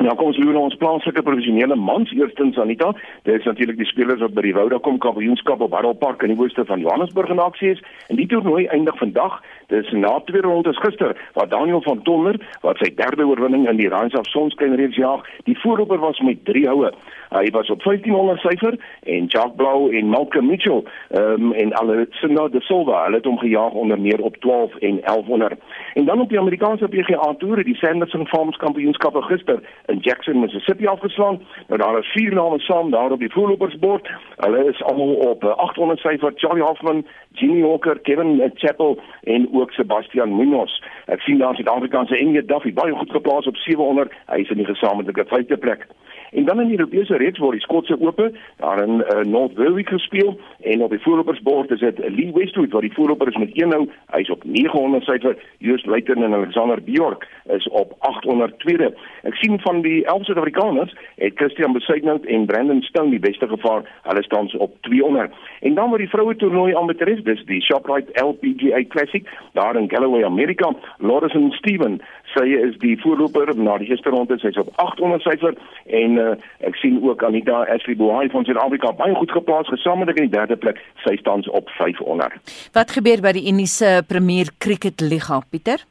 [0.02, 2.88] Nou kom ons loer na ons plaaslike professionele mans eerstens Anita.
[3.28, 6.40] Dit is natuurlik die spelers wat by die Vodacom Kampioenskap op Harold Park in die
[6.42, 7.84] ooste van Johannesburg in aksie is.
[8.10, 9.38] En die toernooi eindig vandag.
[9.70, 13.78] Dit is na twee rondes gister waar Daniel van Tonder wat sy derde oorwinning in
[13.78, 16.92] die of Sonskyn reeks jaag, die voorloper was met 3 houe.
[17.32, 20.84] Hy was op 1500 syfer en Jacques Blou en Malcolm Mitchell
[21.16, 25.62] um, en Alessandro de Silva hulle het hom gejaag onder meer op 12 en 1100.
[25.94, 29.62] En dan op die Amerikaanse PGA Tour die Sanderson Farms Kampioenskappe gister
[29.92, 31.42] in Jackson, Mississippi afgeslaan.
[31.68, 34.10] Nou daar is vier name saam daar op die voorlopersbord.
[34.38, 40.36] Hulle is almal op 800 syfer: Charlie Hoffman, Jimmy Walker, Kevin Chappell en ook Sebastian
[40.36, 40.82] Munoz.
[41.06, 44.14] Ek sien daar Suid-Afrikaanse Enje Duffy baie goed geplaas op 700.
[44.28, 45.88] Hy is in die gesamentlike vyfde plek.
[46.32, 49.90] En dan in die Europese reeks word die Skotse Ope daar in uh, North Berwick
[49.90, 53.70] gespeel en op die voorlopersbord is dit Lee Westwood wat die voorloper is met 1
[53.70, 53.90] nou.
[54.16, 55.36] Hy's op 900 syfer.
[55.58, 58.94] Joost Luiten en Alexander Bjork is op 800 tweede.
[59.28, 63.84] Ek sien van die 11 Suid-Afrikaners het Christian Besuitnout en Brandon Stone die beste gevaar.
[64.04, 65.32] Hulle staan op 200.
[65.60, 70.24] En dan word die vroue toernooi betref, dis die Shoprite LPGA Classic daar in Galloway,
[70.24, 70.72] Amerika.
[70.98, 72.02] Lawrence Steven
[72.36, 75.58] sy is die voorloper na die eerste ronde sy's op 800 syfer
[76.02, 76.34] en uh,
[76.68, 80.58] ek sien ook Anita Ashley Bohai van Suid-Afrika baie goed geplaas gesamentlik in die derde
[80.58, 80.80] plek.
[81.06, 82.40] Sy staan op 500
[82.76, 85.84] Wat gebeur by die Indiese Premier Cricket Liga Pieter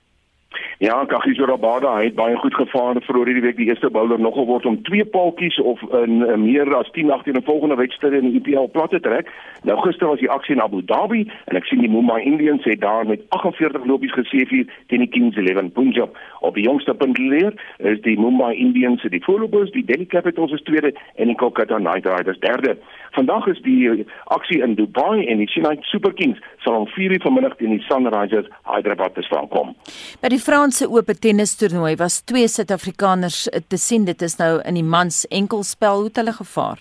[0.78, 4.46] Ja, Kagiso Rabada het baie goed gevaar vir oor hierdie week die eerste bowler nogal
[4.48, 8.30] word om twee paaltjies of in uh, meer as 10 18 in volgende wedstryd in
[8.30, 9.28] die IPL plat te trek.
[9.68, 12.80] Nou gister was die aksie in Abu Dhabi en ek sien die Mumbai Indians het
[12.80, 16.16] daar met 48 lopies geseëvier teen die Kings 11 Punjab.
[16.40, 17.52] Op die jongste punt leer
[17.92, 22.08] is die Mumbai Indians die voorlopers, die Delhi Capitals is tweede en die Kolkata Knight
[22.08, 22.78] Riders derde.
[23.12, 27.56] Vandag is die aksie in Dubai en die Chennai Super Kings sal om 4:00 vanmiddag
[27.60, 29.74] teen die Sunrisers Hyderabad te staan kom.
[30.22, 34.06] By die Franse Ope tennis toernooi was twee Suid-Afrikaners te sien.
[34.08, 36.80] Dit is nou in die mans enkelspel hoe het hulle gevaar.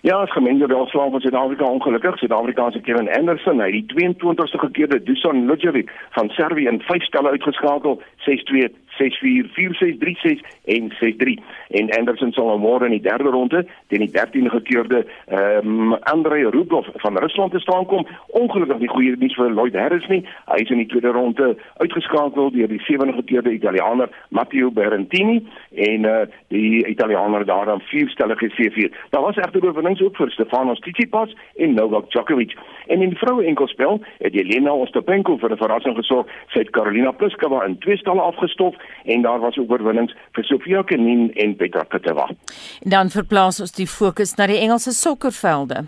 [0.00, 2.18] Ja, as gemengde welslaaf van Suid-Afrika ongelukkig.
[2.18, 8.00] Suid-Afrikaanse Kevin Anderson, hy die 22ste gekeerde Dusan Lujovic van Servië in 5 stelle uitgeskakel,
[8.28, 14.52] 6-2, 644636 en 63 en Anderson sal môre in die derde ronde teen die 13de
[14.58, 18.06] gekeurde ehm um, Andrei Rublev van Rusland te staan kom.
[18.26, 20.22] Ongelukkig nie goeie nuus vir Lloyd Harris nie.
[20.46, 25.42] Hy is in die tweede ronde uitgeskakel deur die sewende gekeurde Italianer Matteo Berrettini
[25.74, 28.92] en uh, die Italianer daar dan vier stellige C4.
[29.10, 32.54] Daar was egter oorwinnings ook vir Stefanos Tsitsipas en Novak Djokovic.
[32.86, 36.26] En in vroue enkelspel het Jelena Ostapenko vir 'n verrassing gesorg.
[36.52, 38.74] Sy het Karolina Pliskova in twee stalle afgestof
[39.04, 42.28] en daar was ook oorwinnings vir Sofia Kenin en Petra Kvitova.
[42.80, 45.84] Dan verplaas ons die fokus na die Engelse sokkervelde.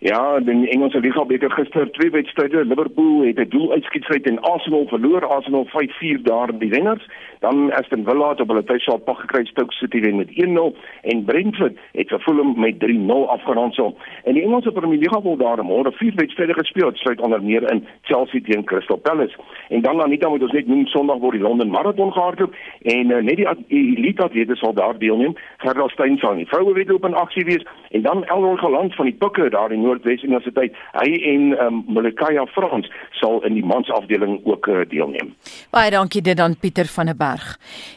[0.00, 2.64] Ja, die Engelse Liga beker gister twee wedstryde.
[2.64, 5.26] Liverpool het 'n doeluitskietsheid en Arsenal verloor.
[5.26, 7.08] Arsenal 5-4 daar in die wenners.
[7.40, 11.24] Dan Aston Villa het op hulle tuisveld pak gekry Stoke City wen met 1-0 en
[11.24, 13.94] Brentford het vir Fulham met 3-0 afgerond so.
[14.24, 16.90] En die Engelse Premier League word daar môre vier wedstryde gespeel.
[16.94, 19.36] Sluit onder meer in Chelsea teen Crystal Palace.
[19.68, 23.22] En dan Anita moet ons net noem Sondag word die London Marathon gehardloop en uh,
[23.22, 25.36] net die elite atlete sal daar deelneem.
[25.58, 29.10] Gerda Steyn sal in die vroue wedloop in aksie wees en dan Elroy Galant van
[29.10, 30.74] die Pikke daar in Noordwes Universiteit.
[30.98, 35.34] Hy en um, Molekaya Frans sal in die mansafdeling ook uh, deelneem.
[35.70, 37.27] Baie dankie dit aan Pieter van der Berg.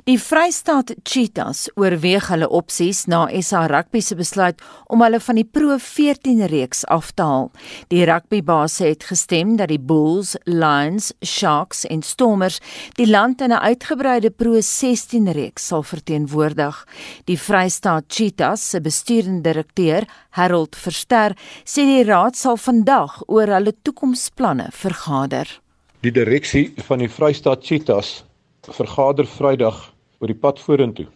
[0.10, 5.46] Die Vrystaat Cheetahs oorweeg hulle opsies na SA Rugby se besluit om hulle van die
[5.46, 7.52] Pro 14 reeks af te haal.
[7.94, 12.60] Die rugbybaas het gestem dat die Bulls, Lions, Sharks en Stormers
[12.98, 16.86] die land in 'n uitgebreide Pro 16 reeks sal verteenwoordig.
[17.26, 23.74] Die Vrystaat Cheetahs se besturende direkteur, Harold Verster, sê die raad sal vandag oor hulle
[23.84, 25.48] toekomsplanne vergader.
[26.02, 28.24] Die direksie van die Vrystaat Cheetahs
[28.70, 29.80] vergader Vrydag
[30.20, 31.08] oor die pad vorentoe.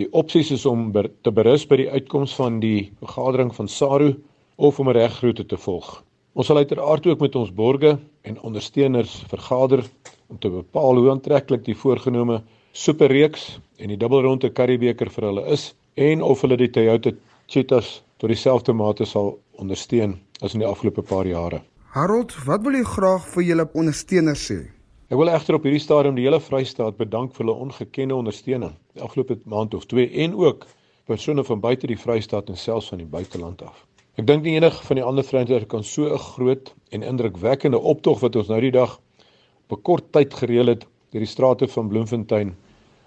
[0.00, 4.14] Die opsies is om ber, te berus by die uitkoms van die vergadering van SARU
[4.56, 6.02] of om 'n regroete te volg.
[6.34, 9.84] Ons sal uiteraard ook met ons borgers en ondersteuners vergader
[10.28, 15.74] om te bepaal hoe aantreklik die voorgenome superreeks en die dubbelronde Karibeker vir hulle is
[15.94, 17.12] en of hulle die Toyota
[17.46, 21.62] Cheetahs tot dieselfde mate sal ondersteun as in die afgelope paar jare.
[21.94, 24.73] Harold, wat wil jy graag vir julle ondersteuners sê?
[25.14, 29.02] Ek wil egter op hierdie stadium die hele Vrystaat bedank vir hulle ongekende ondersteuning die
[29.06, 30.64] afgelope maand of 2 en ook
[31.06, 33.84] persone van buite die Vrystaat en selfs van die buiteland af.
[34.18, 38.24] Ek dink nie enig van die ander Vrystaat kan so 'n groot en indrukwekkende optog
[38.26, 41.88] wat ons nou die dag op 'n kort tyd gereël het deur die strate van
[41.94, 42.56] Bloemfontein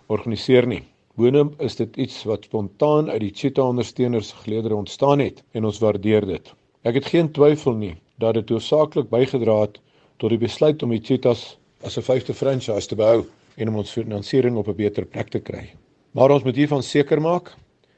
[0.08, 0.84] organiseer nie.
[1.18, 5.80] Boonop is dit iets wat spontaan uit die Cheetah ondersteuners geleedere ontstaan het en ons
[5.80, 6.54] waardeer dit.
[6.84, 9.82] Ek het geen twyfel nie dat dit hoofsaaklik bygedra het
[10.18, 13.92] tot die besluit om die Cheetahs as 'n vyfde franchise te behou en om ons
[13.92, 15.74] finansiering op 'n beter plek te kry.
[16.12, 17.56] Maar ons moet hiervan seker maak,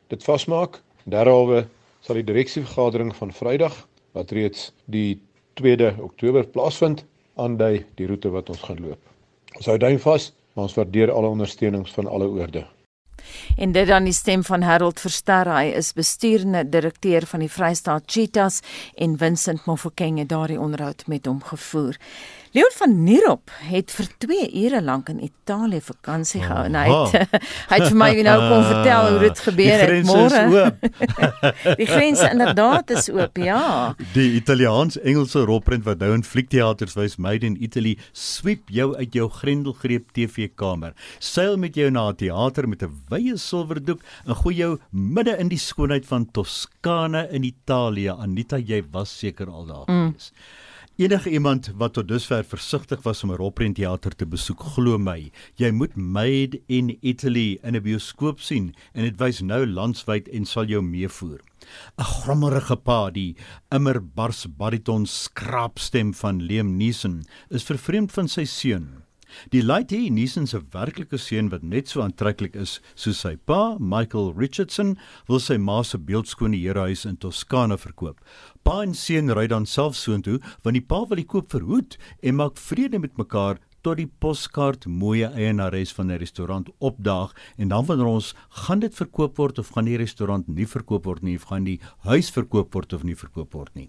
[0.07, 0.81] dit vasmaak.
[1.03, 1.67] Derhalwe
[2.01, 5.21] sal die direksievergadering van Vrydag wat reeds die
[5.53, 8.99] 2de Oktober plaasvind, aandui die roete wat ons gaan loop.
[9.55, 12.65] Ons hou duim vas, maar ons waardeer alle ondersteunings van alle oorde.
[13.57, 18.07] En dit dan die stem van Harold Verster, hy is besturende direkteur van die Vrystaat
[18.07, 18.61] Cheetahs
[18.95, 21.97] en Vincent Mofokeng het daardie onderhoud met hom gevoer.
[22.51, 27.41] Leon van Nierop het vir 2 ure lank in Italië vakansie gehou en hy het,
[27.69, 30.63] hy het vir my nou kom vertel hoe dit gebeur het môre.
[31.81, 33.59] die grens inderdaad is oop, ja.
[34.15, 39.27] Die Italiaans-Engelse rolprent wat nou in fliekteaters wys Made in Italy sweep jou uit jou
[39.29, 40.95] grendelgreep TV-kamer.
[41.21, 45.53] Seil met jou na 'n teater met 'n wye silwerdoek en gooi jou midde in
[45.53, 48.09] die skoonheid van Toskana in Italië.
[48.17, 50.15] Anita, jy was seker al daar mm.
[50.99, 55.71] Enige iemand wat tot dusver versigtig was om 'n rolprentteater te besoek, glo my, jy
[55.71, 60.65] moet Made in Italy in 'n bioskoop sien en dit wys nou landwyd en sal
[60.65, 61.39] jou meevoer.
[61.97, 63.35] 'n Grommerige pa, die
[63.71, 69.03] immer bars bariton skraapstem van Liam Neeson, is vervreemd van sy seun.
[69.53, 74.33] Die Lighty Neeson se werklike seun wat net so aantreklik is soos sy pa, Michael
[74.37, 74.95] Richardson,
[75.29, 78.23] wil sy ma se beeldskone herehuis in Toskana verkoop.
[78.63, 82.35] Pa en seun ry dan self soontoe want die pa wil die koop verhoed en
[82.35, 87.33] maak vrede met mekaar tot die poskaart mooie eienares van 'n restaurant opdaag.
[87.57, 91.21] En dan wanneer ons gaan dit verkoop word of gaan die restaurant nie verkoop word
[91.23, 93.87] nie of gaan die huis verkoop word of nie verkoop word nie.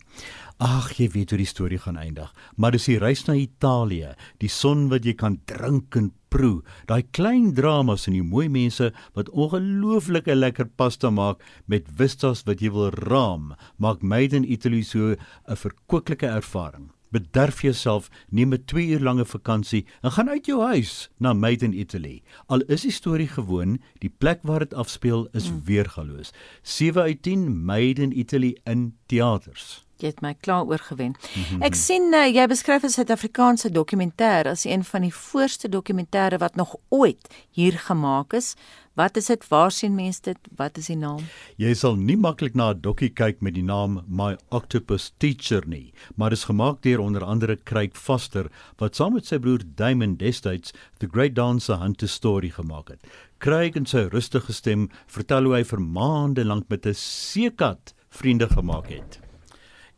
[0.58, 4.48] Ag, jy weet hoe die storie gaan eindig, maar dis die reis na Italië, die
[4.48, 9.32] son wat jy kan drink en proe, daai klein dramas en die mooi mense wat
[9.34, 15.14] ongelooflike lekker pasta maak met vistas wat jy wil raam, maak Made in Italy so
[15.14, 16.90] 'n verkwikkelike ervaring.
[17.10, 21.64] Bederf jouself, neem 'n 2 uur lange vakansie en gaan uit jou huis na Made
[21.64, 22.22] in Italy.
[22.46, 25.62] Al is die storie gewoon, die plek waar dit afspeel is mm.
[25.64, 26.30] weergaloos.
[26.62, 29.84] 7 uit 10 Made in Italy in teaters.
[30.00, 31.12] Jy het my klaar oorgewen.
[31.12, 31.62] Mhm.
[31.62, 36.56] Ek sien uh, jy beskryf 'n Suid-Afrikaanse dokumentêr as een van die voorste dokumentêre wat
[36.56, 38.54] nog ooit hier gemaak is.
[39.00, 39.44] Wat is dit?
[39.48, 40.48] Waar sien mense dit?
[40.56, 41.22] Wat is die naam?
[41.56, 45.92] Jy sal nie maklik na 'n dokkie kyk met die naam My Octopus Teacher nie,
[46.16, 50.74] maar is gemaak deur onder andere Craig Foster wat saam met sy broer Damon destyds
[50.98, 53.00] The Great Dancer Hunter story gemaak het.
[53.38, 58.48] Craig en sy rustige stem vertel hoe hy vir maande lank met 'n seekat vriende
[58.48, 59.29] gemaak het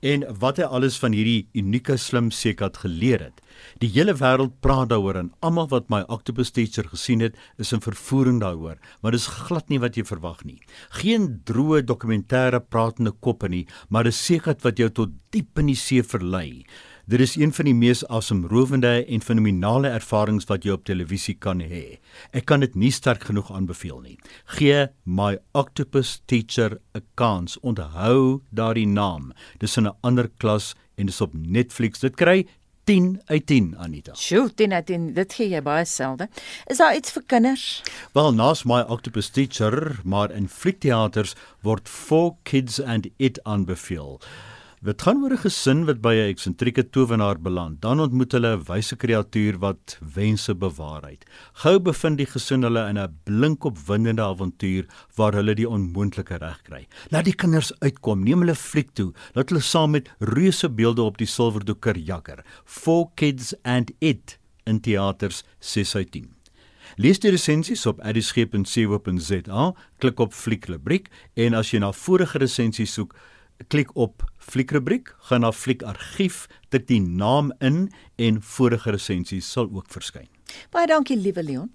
[0.03, 3.39] en wat hy alles van hierdie unieke slim seekat geleer het.
[3.79, 7.85] Die hele wêreld praat daaroor en almal wat my Octopus Teacher gesien het, is in
[7.85, 10.59] vervoering daaroor, maar dis glad nie wat jy verwag nie.
[10.99, 15.79] Geen droë dokumentêre pratende koppe nie, maar 'n seekat wat jou tot diep in die
[15.79, 16.65] see verlei.
[17.07, 21.59] Dit is een van die mees asemrowende en fenominale ervarings wat jy op televisie kan
[21.59, 21.99] hê.
[22.31, 24.19] Ek kan dit nie sterk genoeg aanbeveel nie.
[24.55, 27.59] Gee My Octopus Teacher 'n kans.
[27.61, 29.33] Onthou daardie naam.
[29.59, 31.99] Dis in 'n ander klas en dis op Netflix.
[31.99, 32.47] Dit kry
[32.85, 34.15] 10 uit 10 Anita.
[34.15, 35.13] Sjoe, 10 uit 10.
[35.15, 36.29] Dit gee jy baie selde.
[36.67, 37.83] Is daar iets vir kinders?
[38.13, 44.21] Wel, naas My Octopus Teacher, maar in fliekteaters word For Kids and It aanbeveel.
[44.83, 47.81] Dit gaan oor 'n gesin wat by 'n eksentrieke towenaar beland.
[47.81, 51.25] Dan ontmoet hulle 'n wyse kreatuur wat wense bewaarheid.
[51.53, 56.89] Gou bevind die gesin hulle in 'n blink opwindende avontuur waar hulle die onmoontlike regkry.
[57.11, 61.17] Laat die kinders uitkom, neem hulle fliek toe, laat hulle saam met reuse beelde op
[61.17, 62.45] die silverdoeker jakker.
[62.65, 66.35] For kids and it in teaters 6 uit 10.
[66.97, 73.15] Lees die resensies op edisgep.co.za, klik op fliekrubriek en as jy na vorige resensies soek,
[73.69, 77.87] klik op fliekrubriek, gaan na fliekargief, tik die naam in
[78.19, 80.32] en vorige resensies sal ook verskyn.
[80.71, 81.71] Baie dankie liewe Leon.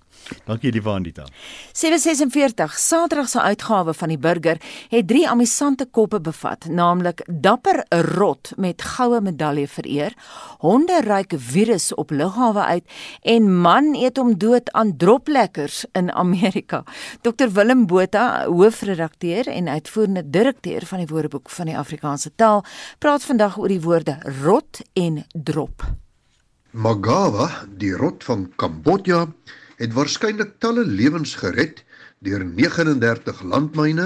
[0.46, 1.26] Dankie die Vandita.
[1.72, 4.60] 746 Saterdag se uitgawe van die Burger
[4.90, 10.16] het drie amusante koppe bevat, naamlik Dapper Rot met goue medalje vereer,
[10.60, 16.84] Honde ruik virus op lughawe uit en man eet hom dood aan droplekkers in Amerika.
[17.22, 22.66] Dr Willem Botha, hoofredakteur en uitvoerende direkteur van die Woordeboek van die Afrikaanse taal,
[23.00, 25.86] praat vandag oor die woorde rot en drop.
[26.78, 29.24] Magawa, die rot van Kambodja,
[29.80, 31.80] het waarskynlik talle lewens gered
[32.22, 34.06] deur 39 landmyne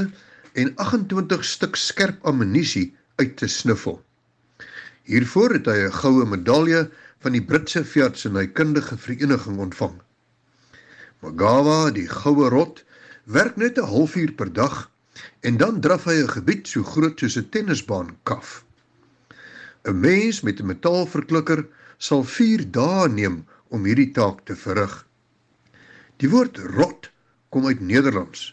[0.55, 3.99] en 28 stuk skerp ammunisie uit te snuffel.
[5.03, 6.88] Hiervoor het hy 'n goue medalje
[7.19, 9.99] van die Britse veeartsenykundige vereniging ontvang.
[11.19, 12.86] Magawa, die goue rot,
[13.26, 14.88] werk net 'n halfuur per dag
[15.41, 18.63] en dan draf hy 'n gebied so groot soos 'n tennisbaan kaf.
[19.89, 21.61] 'n Mens met 'n metaalverklikker
[21.97, 23.38] sal 4 dae neem
[23.73, 24.93] om hierdie taak te verrig.
[26.21, 27.09] Die woord rot
[27.49, 28.43] kom uit Nederlands,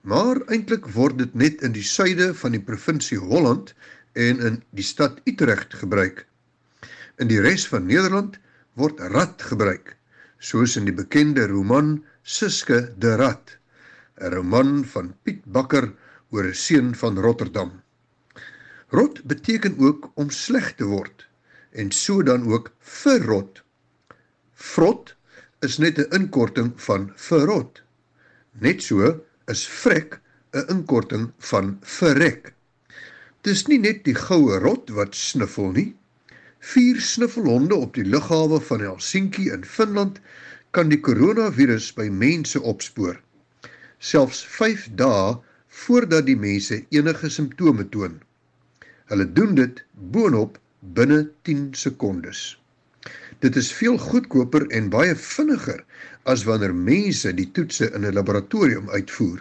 [0.00, 3.74] maar eintlik word dit net in die suide van die provinsie Holland
[4.12, 6.24] en in die stad Utrecht gebruik.
[7.18, 8.38] In die res van Nederland
[8.80, 9.96] word rat gebruik,
[10.38, 13.58] soos in die bekende roman Suske de Rat,
[14.20, 15.92] 'n roman van Piet Bakker
[16.30, 17.72] oor 'n seun van Rotterdam.
[18.90, 21.26] Rot beteken ook om sleg te word
[21.70, 23.62] en so dan ook verrot.
[24.54, 25.14] Vrot
[25.60, 27.82] is net 'n inkorting van verrot.
[28.52, 30.20] Net so is vrek
[30.52, 32.54] 'n inkorting van verrek.
[33.42, 35.96] Dis nie net die goue rot wat sniffel nie.
[36.58, 40.20] Vier sniffelhonde op die lughawe van Helsinki in Finland
[40.70, 43.20] kan die koronavirus by mense opspoor.
[43.98, 45.36] Selfs 5 dae
[45.68, 48.20] voordat die mense enige simptome toon.
[49.08, 50.58] Hulle doen dit boonop
[50.96, 52.40] binne 10 sekondes.
[53.40, 55.84] Dit is veel goedkoper en baie vinniger
[56.28, 59.40] as wanneer mense die toetse in 'n laboratorium uitvoer.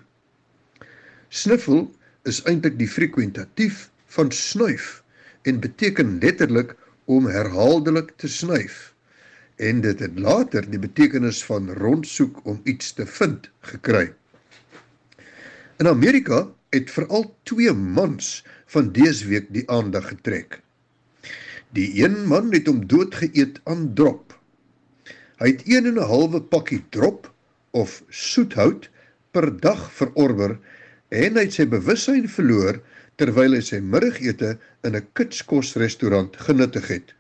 [1.30, 1.92] Sniffel
[2.24, 5.04] is eintlik die frekwentatief van snuif
[5.44, 8.94] en beteken letterlik om herhaaldelik te snuif
[9.58, 14.14] en dit het later die betekenis van rondsoek om iets te vind gekry.
[15.78, 18.44] In Amerika het veral twee mans
[18.74, 20.62] van dese week die aandag getrek.
[21.76, 24.36] Die een man het hom doodgeëet aan drop.
[25.42, 27.32] Hy het 1 en 'n halwe pakkie drop
[27.72, 28.90] of soethout
[29.32, 30.58] per dag verorber
[31.10, 32.82] en hy het sy bewussyn verloor
[33.16, 37.14] terwyl hy sy middagete in 'n kitskosrestaurant genuttig het.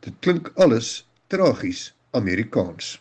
[0.00, 3.00] Dit klink alles tragies Amerikaans.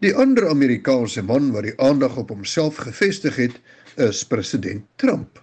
[0.00, 3.60] Die ander Amerikaanse man wat die aandag op homself gefestig het,
[3.96, 5.42] is president Trump.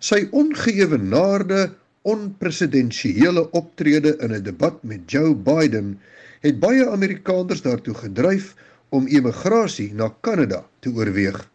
[0.00, 1.74] Sy ongeëwenaarde
[2.08, 6.00] onpresidensiële optrede in 'n debat met Joe Biden
[6.40, 8.54] het baie Amerikaners daartoe gedryf
[8.88, 11.50] om emigrasie na Kanada te oorweeg.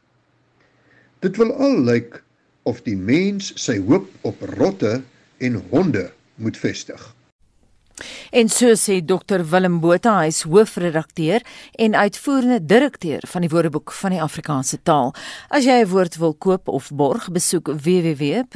[1.19, 2.21] Dit wil al lyk
[2.63, 5.01] of die mens sy hoop op rotte
[5.37, 7.15] en honde moet vestig.
[8.31, 11.41] En so sê Dr Willem Botha, hy is hoofredakteur
[11.79, 15.13] en uitvoerende direkteur van die Woordeboek van die Afrikaanse taal.
[15.49, 18.51] As jy 'n woord wil koop of borg, besoek www.wat.co.za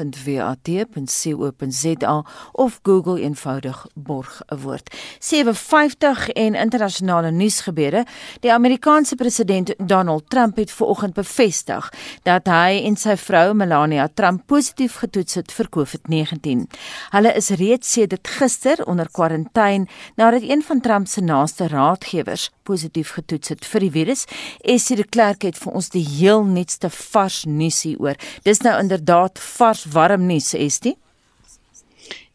[2.51, 4.95] of Google eenvoudig borg 'n woord.
[5.19, 8.05] 750 en internasionale nuusgebeure.
[8.39, 14.45] Die Amerikaanse president Donald Trump het vanoggend bevestig dat hy en sy vrou Melania Trump
[14.45, 16.67] positief getoets het vir COVID-19.
[17.09, 23.11] Hulle is reeds sedert gister onder kwarantyne nadat een van Trump se naaste raadgewers positief
[23.11, 24.25] getoets het vir die virus.
[24.61, 28.17] Essie de Klerk het vir ons die heel nuutste vars nuus hieroor.
[28.43, 30.97] Dis nou inderdaad vars warm nuus, Estie.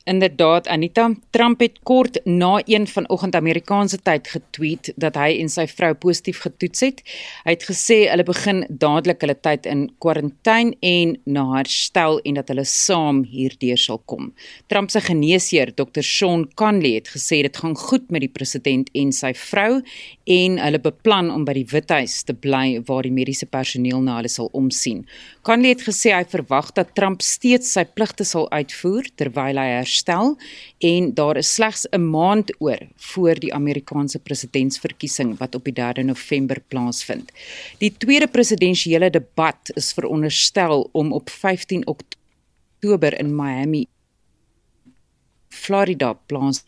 [0.05, 5.65] Inderdaad Anita Trump het kort na 1 vanoggend Amerikaanse tyd getweet dat hy en sy
[5.71, 6.99] vrou positief getoets het.
[7.47, 12.53] Hy het gesê hulle begin dadelik hulle tyd in kwarantyne en na herstel en dat
[12.53, 14.35] hulle saam hierdeur sal kom.
[14.69, 16.05] Trump se geneesheer, Dr.
[16.05, 19.81] Sean Conley het gesê dit gaan goed met die president en sy vrou
[20.37, 24.33] en hulle beplan om by die Withuis te bly waar die mediese personeel na hulle
[24.33, 25.07] sal omsien.
[25.49, 30.37] Conley het gesê hy verwag dat Trump steeds sy pligte sal uitvoer terwyl hy herstel
[30.79, 36.03] en daar is slegs 'n maand oor voor die Amerikaanse presidentsverkiesing wat op die 3de
[36.03, 37.33] November plaasvind.
[37.79, 43.87] Die tweede presidensiële debat is veronderstel om op 15 Oktober in Miami
[45.49, 46.65] Florida plaas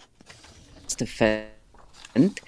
[0.97, 2.41] te vind.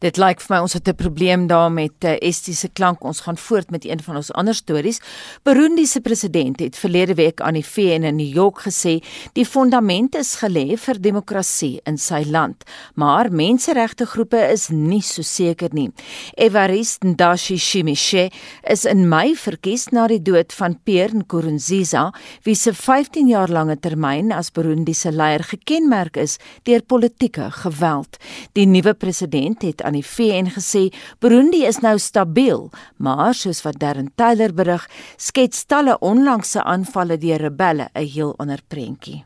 [0.00, 3.04] Dit lyk vir my ons het 'n probleem daar met uh, Estie se klank.
[3.04, 5.00] Ons gaan voort met een van ons ander stories.
[5.42, 10.14] Burundi se president het verlede week aan die VN in New York gesê die fondament
[10.14, 15.92] is gelê vir demokrasie in sy land, maar menseregte groepe is nie so seker nie.
[16.34, 18.30] Evariste Ndashishimiche
[18.62, 23.76] is in Mei verkies na die dood van Pierre Nkurunziza, wie se 15 jaar lange
[23.76, 28.16] termyn as Burundi se leier gekenmerk is deur politieke geweld.
[28.52, 30.88] Die nuwe president het aan die VN gesê
[31.18, 34.86] Burundi is nou stabiel, maar soos wat Darren Taylor berig,
[35.18, 39.24] skets talle onlangse aanvalle deur rebelle 'n heel ander prentjie.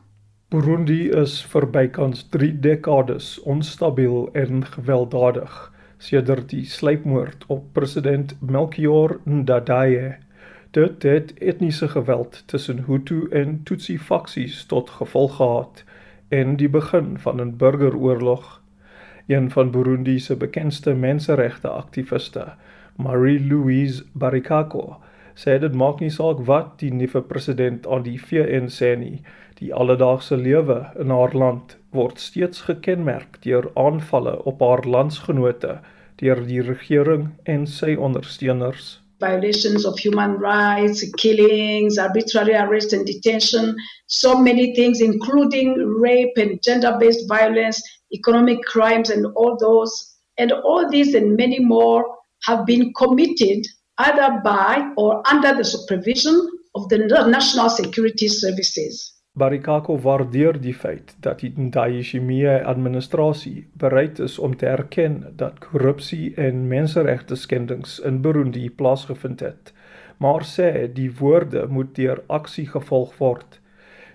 [0.49, 9.19] Burundi is vir bykans 3 dekades onstabiel en gewelddadig sedert die sluipmoord op president Melchior
[9.25, 10.17] Ndadaye.
[10.71, 15.83] Dit het etniese geweld tussen Hutu en Tutsi faksies tot gevolg gehad
[16.29, 18.64] en die begin van 'n burgeroorlog
[19.27, 22.53] een van Burundi se bekendste menseregte aktiviste,
[22.95, 24.97] Marie-Louise Barikako,
[25.35, 29.17] sê dit maak nie saak wat die nuwe president aan die VN sê nie,
[29.59, 35.79] die alledaagse lewe in haar land word steeds gekenmerk deur aanvalle op haar landsgenote
[36.21, 38.99] deur die regering en sy ondersteuners.
[39.23, 43.75] Violations of human rights, killings, arbitrary arrest and detention,
[44.07, 47.79] so many things, including rape and gender based violence,
[48.17, 49.93] economic crimes, and all those.
[50.37, 52.03] And all these and many more
[52.47, 53.65] have been committed
[53.97, 56.35] either by or under the supervision
[56.75, 56.97] of the
[57.37, 59.15] National Security Services.
[59.35, 66.29] Barikako waardeer die feit dat die Ndayishimiye administrasie bereid is om te erken dat korrupsie
[66.39, 69.73] en menseregte skendings in Burundi plaasgevind het,
[70.23, 73.59] maar sê die woorde moet deur aksie gevolg word.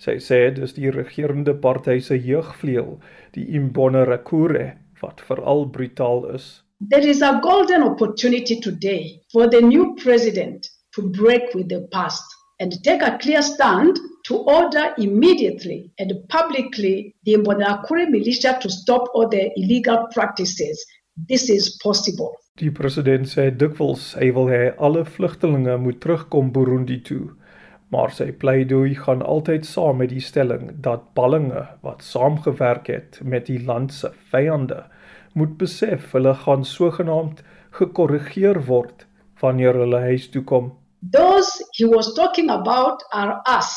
[0.00, 2.94] Sy sê dis die regerende party se jeugvleuel,
[3.36, 4.70] die Imbonerakure,
[5.02, 6.62] wat veral brutaal is.
[6.88, 12.24] There is a golden opportunity today for the new president to break with the past
[12.60, 19.04] and take a clear stand to order immediately and publicly the Imbonerakure militia to stop
[19.12, 20.80] all the illegal practices.
[21.28, 22.32] This is possible.
[22.56, 27.28] Die president sê dikwels hy wil hê alle vlugtelinge moet terugkom Burundi toe
[27.90, 33.46] maar sy pleidooi gaan altyd saam met die stelling dat ballinge wat saamgewerk het met
[33.50, 34.84] die land se vyande
[35.34, 37.42] moet besef hulle gaan sogenaamd
[37.78, 39.06] gekorrigeer word
[39.42, 40.72] wanneer hulle huis toe kom.
[41.12, 43.70] Those he was talking about are us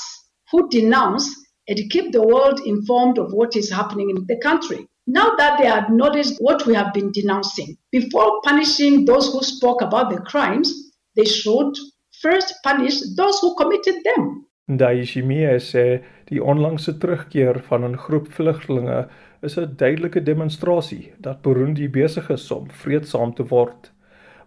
[0.52, 1.30] who denounce
[1.68, 4.86] and keep the world informed of what is happening in the country.
[5.08, 9.82] Now that they have noticed what we have been denouncing, before punishing those who spoke
[9.82, 10.74] about the crimes,
[11.16, 11.76] they should
[12.24, 14.46] first punish those who committed them.
[14.72, 15.86] Ndayishimiye sê
[16.30, 19.00] die onlangse terugkeer van 'n groep vlugtelinge
[19.42, 23.92] is 'n duidelike demonstrasie dat Burundi besig is om vreedsaam te word.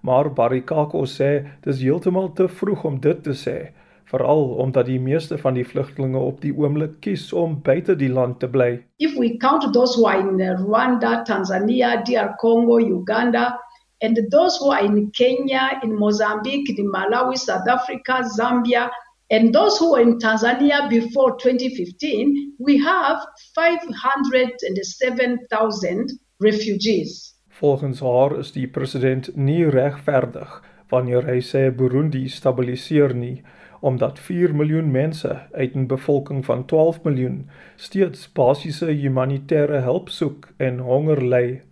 [0.01, 1.31] Maar Barikako sê
[1.63, 3.59] dis heeltemal te vroeg om dit te sê,
[4.05, 8.39] veral omdat die meeste van die vlugtelinge op die oomblik kies om buite die land
[8.41, 8.85] te bly.
[8.99, 13.59] If we count those who are in Rwanda, Tanzania, DR Congo, Uganda,
[14.01, 18.91] and those who are in Kenya, in Mozambique, in Malawi, South Africa, Zambia,
[19.31, 23.25] and those who were in Tanzania before 2015, we have
[23.55, 27.35] 507,000 refugees.
[27.49, 33.43] Volgens haar is die president nie regverdig wanneer hy sê Burundi stabiliseer nie
[33.81, 40.49] omdat 4 miljoen mense uit 'n bevolking van 12 miljoen steeds basiese humanitêre hulp soek
[40.57, 41.63] en honger ly.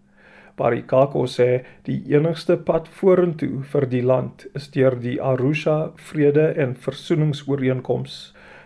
[0.56, 5.76] Barikako sê die enigste pad vorentoe vir die land is deur die Arusha
[6.08, 8.18] Vrede en Versoeningsooreenkoms.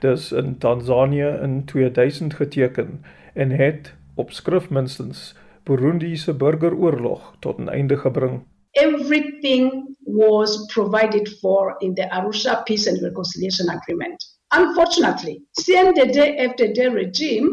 [0.02, 3.00] Dis in Tansanië in 2000 geteken
[3.34, 5.34] en het op skrif minstens
[5.64, 8.44] Burundi se burgeroorlog tot 'n einde gebring.
[8.72, 14.24] Everything was provided for in the Arusha Peace and Reconciliation Agreement.
[14.50, 17.48] Unfortunately, CNDD-FDD regime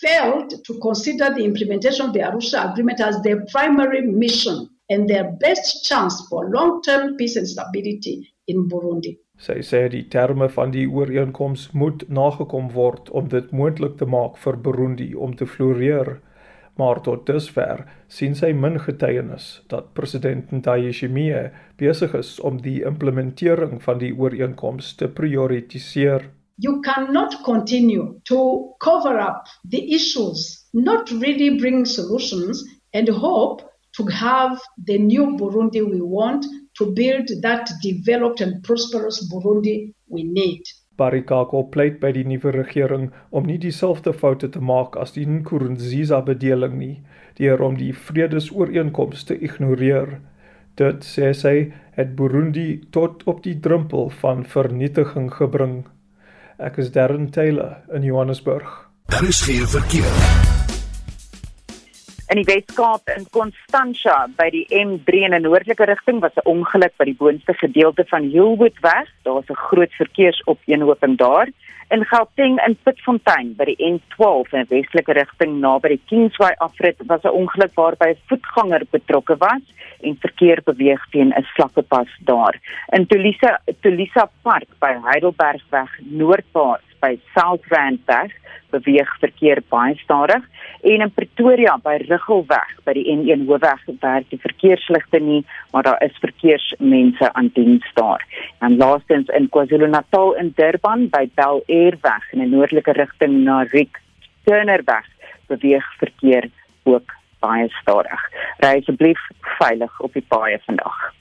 [0.00, 5.32] failed to consider the implementation of the Arusha Agreement as their primary mission and their
[5.40, 9.18] best chance for long-term peace and stability in Burundi.
[9.42, 14.36] Sy sê die terme van die ooreenkoms moet nagekom word om dit moontlik te maak
[14.44, 16.20] vir Burundi om te floreer.
[16.78, 21.42] Maar tot dusver sien sy min getuienis dat president Ndayishimiye
[21.80, 26.30] besig is om die implementering van die ooreenkoms te prioritiseer.
[26.58, 33.62] You cannot continue to cover up the issues, not really bring solutions and hope
[33.96, 36.46] to have the new Burundi we want
[36.78, 40.62] to build that developed and prosperous Burundi we need.
[40.96, 46.20] Barikako pleit by die nuwe regering om nie dieselfde foute te maak as die Nkurunziza
[46.26, 46.96] bedeling nie,
[47.40, 50.20] deur om die vredesooreenkomste te ignoreer.
[50.76, 51.56] Dit sê sy
[51.96, 55.82] het Burundi tot op die drempel van vernietiging gebring.
[56.62, 58.88] Ek is Darren Taylor in Johannesburg.
[59.06, 60.51] Daar is geen verkeer.
[62.32, 66.94] In die Weskaap in Constantia by die M3 in 'n noordelike rigting was 'n ongeluk
[66.96, 69.08] by die boonste gedeelte van Hillwood weg.
[69.24, 71.48] Daar was 'n groot verkeersopeenhoping daar.
[71.90, 76.96] In Gauteng in Pitfontein by die N12 in 'n westelike rigting naby die Kingsway afrit
[77.06, 79.64] was 'n ongeluk waarby 'n voetganger betrokke was
[80.00, 82.56] en verkeer beweeg teen 'n slakkepad daar.
[82.92, 88.32] In Tulisa Tulisa Park by Heidelbergweg noordwaarts by Southrandweg
[88.72, 90.44] beweeg verkeer baie stadig
[90.82, 95.42] en in Pretoria by Riggelweg by die N1 hoofweg werk die verkeersligte nie
[95.72, 98.24] maar daar is verkeersmense aan diens daar.
[98.60, 103.62] En laastens in KwaZulu-Natal in Durban by Bel Air weg in 'n noordelike rigting na
[103.72, 104.00] Rick
[104.44, 105.08] Turnerweg
[105.48, 106.50] beweeg verkeer
[106.84, 108.22] ook baie stadig.
[108.62, 109.20] Ry asseblief
[109.58, 111.12] veilig op die paaie vandag.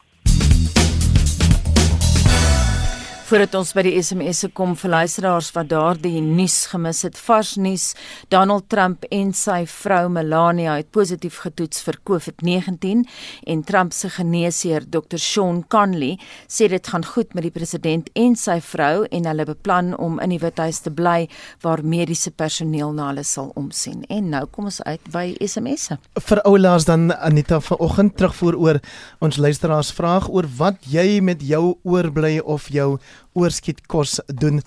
[3.32, 7.86] Voordat ons by die SMS'e kom vir luisteraars wat daardie nuus gemis het, vars nuus,
[8.28, 13.06] Donald Trump en sy vrou Melania het positief getoets vir COVID-19
[13.54, 15.16] en Trump se geneesheer Dr.
[15.16, 16.18] Sean Conley
[16.52, 20.36] sê dit gaan goed met die president en sy vrou en hulle beplan om in
[20.36, 21.30] die Withuis te bly
[21.64, 24.04] waar mediese personeel na hulle sal omsien.
[24.12, 26.02] En nou kom ons uit by SMS'e.
[26.20, 28.84] Vir oulaas dan Anita vanoggend terugvoer oor
[29.24, 32.98] ons luisteraars vraag oor wat jy met jou oorbly of jou
[33.34, 34.62] oorskiet kos doen.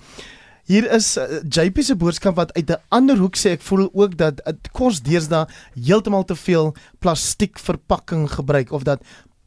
[0.65, 4.17] Hier is uh, JP se boodskap wat uit 'n ander hoek sê ek voel ook
[4.17, 5.45] dat dit kos deesdae
[5.77, 9.01] heeltemal te veel plastiek verpakking gebruik of dat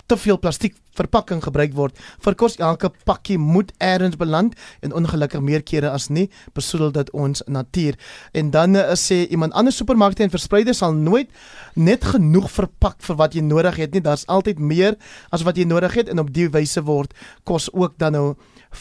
[0.07, 5.45] te veel plastiek verpakking gebruik word vir kos elke pakkie moet eers beland en ongelukkig
[5.45, 6.29] meer kere as nie
[6.59, 7.99] besoedel dit ons natuur
[8.35, 11.31] en dan uh, sê iemand ander supermarkte en verspreiders sal nooit
[11.75, 14.99] net genoeg verpak vir wat jy nodig het nie daar's altyd meer
[15.35, 17.15] as wat jy nodig het en op die wyse word
[17.49, 18.27] kos ook dan nou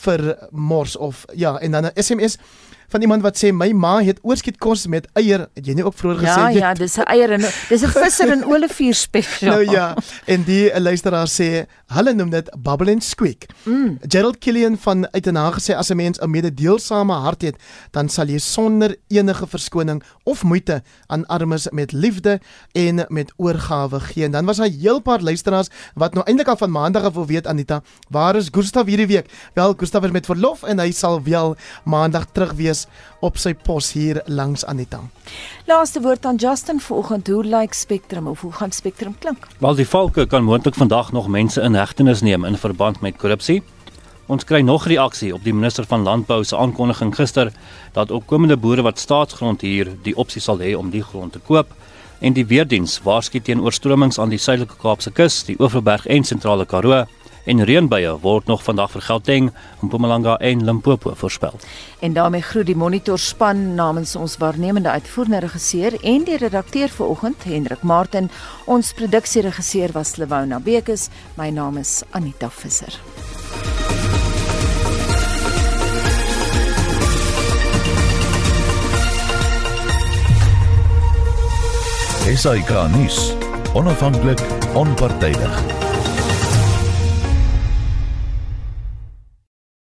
[0.03, 2.38] vir mors of ja en dan 'n SMS
[2.88, 5.47] van iemand wat sê my ma het oorskiet kos met eier.
[5.57, 7.84] Het jy nie ook vroeër gesê ja, jy Ja, ja, dis 'n eier en dis
[7.84, 9.51] 'n visser en olivier spesiaal.
[9.51, 9.95] Nou ja,
[10.26, 11.68] en die luisteraar sê
[12.08, 13.47] hulle noem dit bubble and squeak.
[13.68, 13.97] Mm.
[14.08, 17.55] Gerald Killian van Uitenaar gesê as 'n mens 'n mededeelsame hart het,
[17.91, 22.39] dan sal jy sonder enige verskoning of moeite aan armes met liefde
[22.72, 24.24] en met oorgawe gee.
[24.24, 27.14] En dan was daar 'n heel paar luisteraars wat nou eintlik al van maandag af
[27.14, 29.49] wil weet Anita, waar is Gustav hierdie week?
[29.53, 32.86] Wel, Gustav is met verlof en hy sal wel maandag terug wees
[33.20, 34.99] op sy pos hier langs Anita.
[35.66, 37.28] Laaste woord aan Justin vanoggend.
[37.28, 39.47] Hoe lyk Spectrum of hoe gaan Spectrum klink?
[39.60, 43.64] Wel die valke kan moontlik vandag nog mense in hegtenis neem in verband met korrupsie.
[44.28, 47.52] Ons kry nog reaksie op die minister van landbou se aankondiging gister
[47.93, 51.39] dat ook komende boere wat staatsgrond hier die opsie sal hê om die grond te
[51.39, 51.68] koop
[52.20, 56.66] en die weerdiens waarsku teen oorstromings aan die suidelike Kaapse kus, die Oeverberg en sentrale
[56.66, 57.06] Karoo
[57.48, 59.50] en reënbuie word nog vandag vir Gauteng,
[59.82, 61.56] Mpumalanga en Limpopo voorspel.
[62.00, 67.43] En daarmee groet die Monitor span namens ons waarnemende uitvoerende regisseur en die redakteur vanoggend
[67.43, 68.30] Hendrik Martin.
[68.66, 71.10] Ons produksieregisseur was Lewona Bekes.
[71.36, 73.00] My naam is Anita Visser.
[82.28, 83.34] SAK nuus.
[83.74, 84.41] Onafhanklik,
[84.74, 85.87] onpartydig.